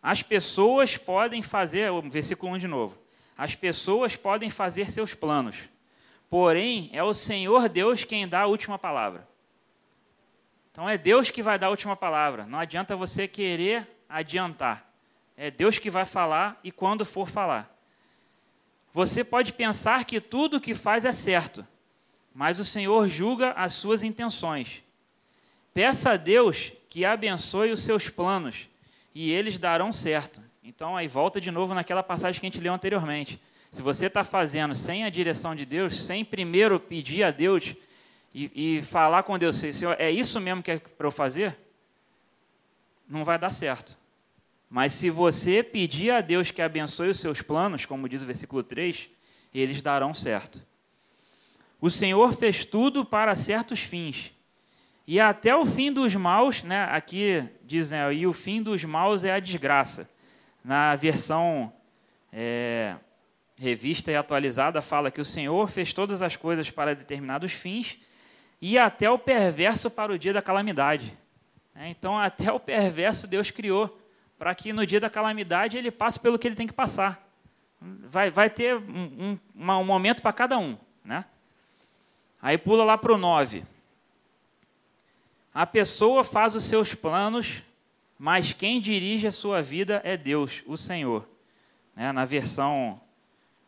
[0.00, 2.96] As pessoas podem fazer, versículo 1 de novo.
[3.36, 5.56] As pessoas podem fazer seus planos,
[6.30, 9.26] porém é o Senhor Deus quem dá a última palavra.
[10.70, 12.46] Então é Deus que vai dar a última palavra.
[12.46, 14.88] Não adianta você querer adiantar.
[15.36, 17.72] É Deus que vai falar e quando for falar.
[18.92, 21.66] Você pode pensar que tudo o que faz é certo,
[22.34, 24.82] mas o Senhor julga as suas intenções.
[25.72, 28.68] Peça a Deus que abençoe os seus planos
[29.14, 30.42] e eles darão certo.
[30.62, 33.40] Então, aí volta de novo naquela passagem que a gente leu anteriormente.
[33.70, 37.74] Se você está fazendo sem a direção de Deus, sem primeiro pedir a Deus
[38.34, 41.56] e, e falar com Deus, Senhor, é isso mesmo que é para eu fazer?
[43.08, 43.96] Não vai dar certo.
[44.72, 48.62] Mas se você pedir a Deus que abençoe os seus planos, como diz o versículo
[48.62, 49.06] 3,
[49.52, 50.64] eles darão certo.
[51.78, 54.32] O Senhor fez tudo para certos fins
[55.06, 59.24] e até o fim dos maus, né, aqui diz, né, e o fim dos maus
[59.24, 60.08] é a desgraça.
[60.64, 61.70] Na versão
[62.32, 62.96] é,
[63.60, 67.98] revista e atualizada, fala que o Senhor fez todas as coisas para determinados fins
[68.58, 71.14] e até o perverso para o dia da calamidade.
[71.74, 73.98] É, então, até o perverso Deus criou
[74.42, 77.24] para que no dia da calamidade ele passe pelo que ele tem que passar.
[77.80, 80.76] Vai, vai ter um, um, um momento para cada um.
[81.04, 81.24] Né?
[82.42, 83.64] Aí pula lá para o 9.
[85.54, 87.62] A pessoa faz os seus planos,
[88.18, 91.24] mas quem dirige a sua vida é Deus, o Senhor.
[91.94, 92.10] Né?
[92.10, 93.00] Na versão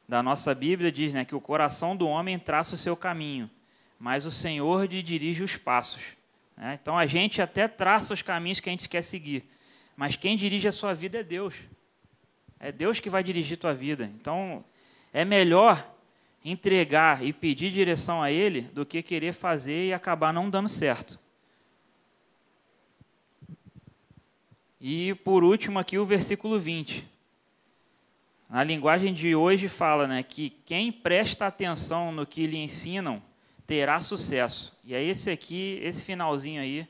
[0.09, 3.49] da nossa Bíblia diz né, que o coração do homem traça o seu caminho,
[3.97, 6.03] mas o Senhor lhe dirige os passos.
[6.57, 6.77] Né?
[6.83, 9.54] Então a gente até traça os caminhos que a gente quer seguir,
[9.97, 11.55] mas quem dirige a sua vida é Deus.
[12.59, 14.11] É Deus que vai dirigir tua vida.
[14.21, 14.65] Então
[15.13, 15.93] é melhor
[16.45, 21.19] entregar e pedir direção a Ele do que querer fazer e acabar não dando certo.
[24.81, 27.09] E por último aqui o versículo 20.
[28.51, 33.23] Na linguagem de hoje fala né, que quem presta atenção no que lhe ensinam
[33.67, 34.79] terá sucesso.
[34.85, 36.87] E aí esse aqui, esse finalzinho aí,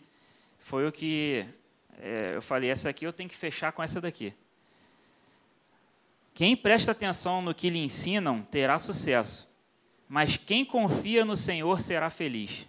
[0.58, 1.46] foi o que
[2.00, 4.32] é, eu falei, essa aqui eu tenho que fechar com essa daqui.
[6.32, 9.48] Quem presta atenção no que lhe ensinam terá sucesso,
[10.08, 12.66] mas quem confia no Senhor será feliz.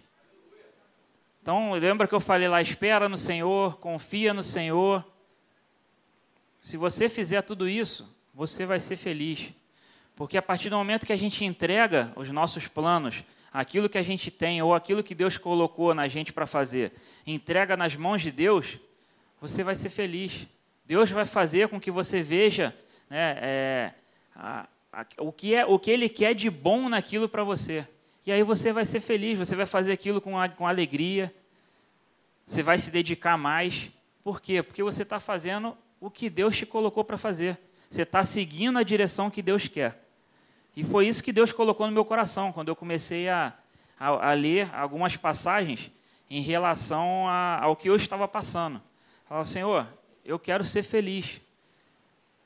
[1.42, 5.04] Então, lembra que eu falei lá, espera no Senhor, confia no Senhor,
[6.60, 9.52] se você fizer tudo isso, você vai ser feliz.
[10.16, 13.22] Porque a partir do momento que a gente entrega os nossos planos,
[13.52, 16.92] aquilo que a gente tem ou aquilo que Deus colocou na gente para fazer,
[17.26, 18.80] entrega nas mãos de Deus,
[19.40, 20.46] você vai ser feliz.
[20.84, 22.74] Deus vai fazer com que você veja
[23.10, 23.92] né, é,
[24.34, 27.86] a, a, o, que é, o que Ele quer de bom naquilo para você.
[28.26, 31.32] E aí você vai ser feliz, você vai fazer aquilo com, a, com alegria,
[32.46, 33.90] você vai se dedicar mais.
[34.22, 34.62] Por quê?
[34.62, 37.58] Porque você está fazendo o que Deus te colocou para fazer.
[37.88, 40.04] Você está seguindo a direção que Deus quer.
[40.74, 43.52] E foi isso que Deus colocou no meu coração quando eu comecei a,
[43.98, 45.90] a, a ler algumas passagens
[46.28, 48.82] em relação a, ao que eu estava passando.
[49.28, 49.88] Fala, Senhor,
[50.24, 51.40] eu quero ser feliz.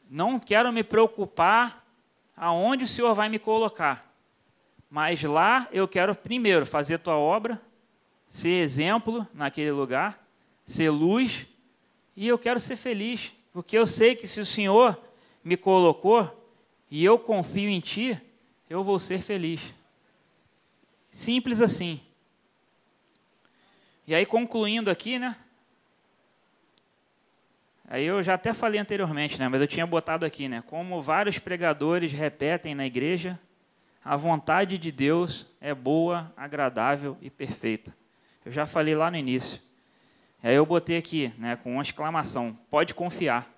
[0.08, 1.86] Não quero me preocupar
[2.34, 4.10] aonde o Senhor vai me colocar.
[4.90, 7.60] Mas lá eu quero primeiro fazer tua obra,
[8.26, 10.26] ser exemplo naquele lugar,
[10.64, 11.46] ser luz,
[12.16, 13.32] e eu quero ser feliz.
[13.52, 14.98] Porque eu sei que se o Senhor
[15.44, 16.34] me colocou
[16.90, 18.18] e eu confio em Ti,
[18.70, 19.60] eu vou ser feliz.
[21.10, 22.00] Simples assim.
[24.06, 25.36] E aí, concluindo aqui, né?
[27.92, 29.48] Aí eu já até falei anteriormente, né?
[29.48, 30.62] Mas eu tinha botado aqui, né?
[30.64, 33.36] Como vários pregadores repetem na igreja,
[34.04, 37.92] a vontade de Deus é boa, agradável e perfeita.
[38.44, 39.60] Eu já falei lá no início.
[40.40, 43.52] Aí eu botei aqui, né, com uma exclamação: pode confiar.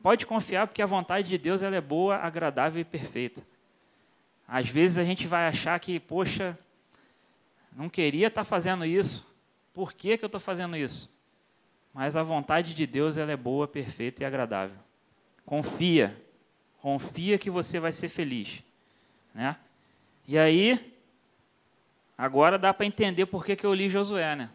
[0.00, 3.42] Pode confiar porque a vontade de Deus ela é boa, agradável e perfeita.
[4.46, 6.56] Às vezes a gente vai achar que, poxa,
[7.72, 9.28] não queria estar fazendo isso.
[9.74, 11.12] Por que, que eu estou fazendo isso?
[11.92, 14.76] Mas a vontade de Deus ela é boa, perfeita e agradável.
[15.44, 16.16] Confia.
[16.80, 18.62] Confia que você vai ser feliz.
[19.34, 19.56] Né?
[20.26, 20.94] E aí,
[22.16, 24.34] agora dá para entender por que, que eu li Josué.
[24.34, 24.50] Né?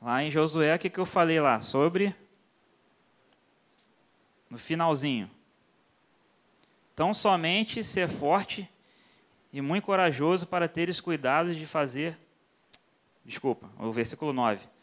[0.00, 1.60] Lá em Josué, o que, que eu falei lá?
[1.60, 2.14] Sobre.
[4.48, 5.30] No finalzinho.
[6.94, 8.68] Tão somente ser forte
[9.52, 12.16] e muito corajoso para teres cuidado de fazer.
[13.24, 14.75] Desculpa, o versículo 9.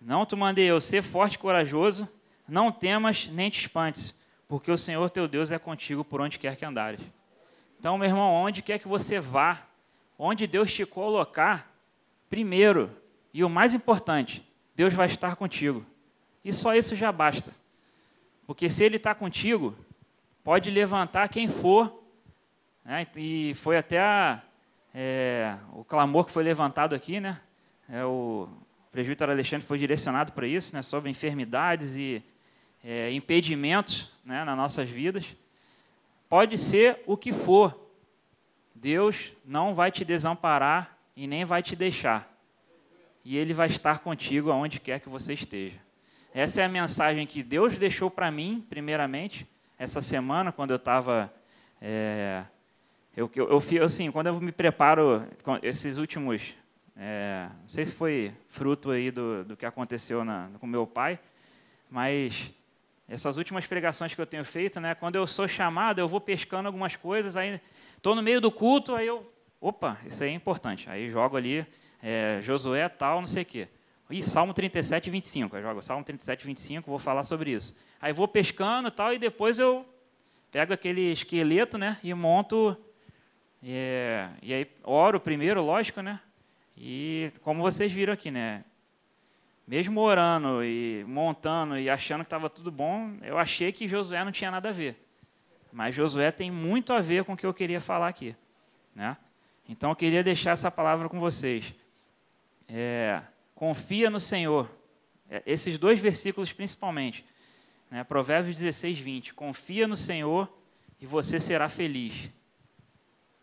[0.00, 2.08] Não te mandei eu ser forte e corajoso,
[2.48, 6.56] não temas nem te espantes, porque o Senhor teu Deus é contigo por onde quer
[6.56, 7.00] que andares.
[7.78, 9.62] Então, meu irmão, onde quer que você vá,
[10.18, 11.70] onde Deus te colocar,
[12.28, 12.90] primeiro,
[13.32, 15.84] e o mais importante, Deus vai estar contigo.
[16.44, 17.52] E só isso já basta.
[18.46, 19.76] Porque se Ele está contigo,
[20.42, 22.02] pode levantar quem for.
[22.84, 23.06] Né?
[23.16, 24.42] E foi até a,
[24.94, 27.40] é, o clamor que foi levantado aqui, né?
[27.88, 28.48] É, o
[28.90, 30.82] presbítero Alexandre foi direcionado para isso, né?
[30.82, 32.22] sobre enfermidades e
[32.84, 34.44] é, impedimentos né?
[34.44, 35.36] nas nossas vidas.
[36.28, 37.90] Pode ser o que for,
[38.74, 42.30] Deus não vai te desamparar e nem vai te deixar.
[43.24, 45.76] E Ele vai estar contigo aonde quer que você esteja.
[46.32, 49.46] Essa é a mensagem que Deus deixou para mim, primeiramente,
[49.78, 51.32] essa semana, quando eu estava.
[51.82, 52.44] É,
[53.16, 55.26] eu, eu, eu, assim, quando eu me preparo,
[55.62, 56.54] esses últimos.
[57.02, 61.18] É, não sei se foi fruto aí do, do que aconteceu na, com meu pai,
[61.88, 62.52] mas
[63.08, 66.66] essas últimas pregações que eu tenho feito, né, quando eu sou chamado, eu vou pescando
[66.66, 67.58] algumas coisas, aí
[67.96, 69.26] estou no meio do culto, aí eu,
[69.58, 70.90] opa, isso aí é importante.
[70.90, 71.66] Aí jogo ali
[72.02, 73.68] é, Josué tal, não sei o quê.
[74.10, 75.56] Ih, Salmo 37, 25.
[75.56, 77.74] Eu jogo Salmo 37, 25, vou falar sobre isso.
[77.98, 79.86] Aí vou pescando e tal, e depois eu
[80.52, 82.76] pego aquele esqueleto, né, e monto,
[83.62, 86.20] é, e aí oro primeiro, lógico, né,
[86.82, 88.64] e como vocês viram aqui, né,
[89.68, 94.32] mesmo orando e montando e achando que estava tudo bom, eu achei que Josué não
[94.32, 94.96] tinha nada a ver.
[95.70, 98.34] Mas Josué tem muito a ver com o que eu queria falar aqui,
[98.94, 99.14] né?
[99.68, 101.74] Então eu queria deixar essa palavra com vocês.
[102.66, 103.20] É,
[103.54, 104.74] confia no Senhor.
[105.28, 107.26] É, esses dois versículos principalmente.
[107.90, 108.02] Né?
[108.04, 109.34] Provérbios 16, 20.
[109.34, 110.50] Confia no Senhor
[110.98, 112.30] e você será feliz.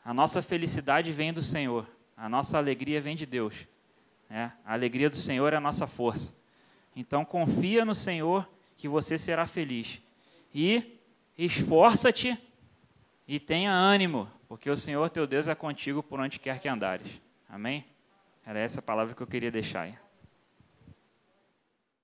[0.04, 1.88] A nossa felicidade vem do Senhor.
[2.18, 3.53] A nossa alegria vem de Deus.
[4.28, 4.51] Né?
[4.65, 6.34] A alegria do Senhor é a nossa força.
[6.95, 10.01] Então confia no Senhor que você será feliz.
[10.53, 10.99] E
[11.38, 12.38] esforça-te
[13.28, 17.22] e tenha ânimo, porque o Senhor teu Deus é contigo por onde quer que andares.
[17.47, 17.86] Amém?
[18.45, 20.07] Era essa a palavra que eu queria deixar aí.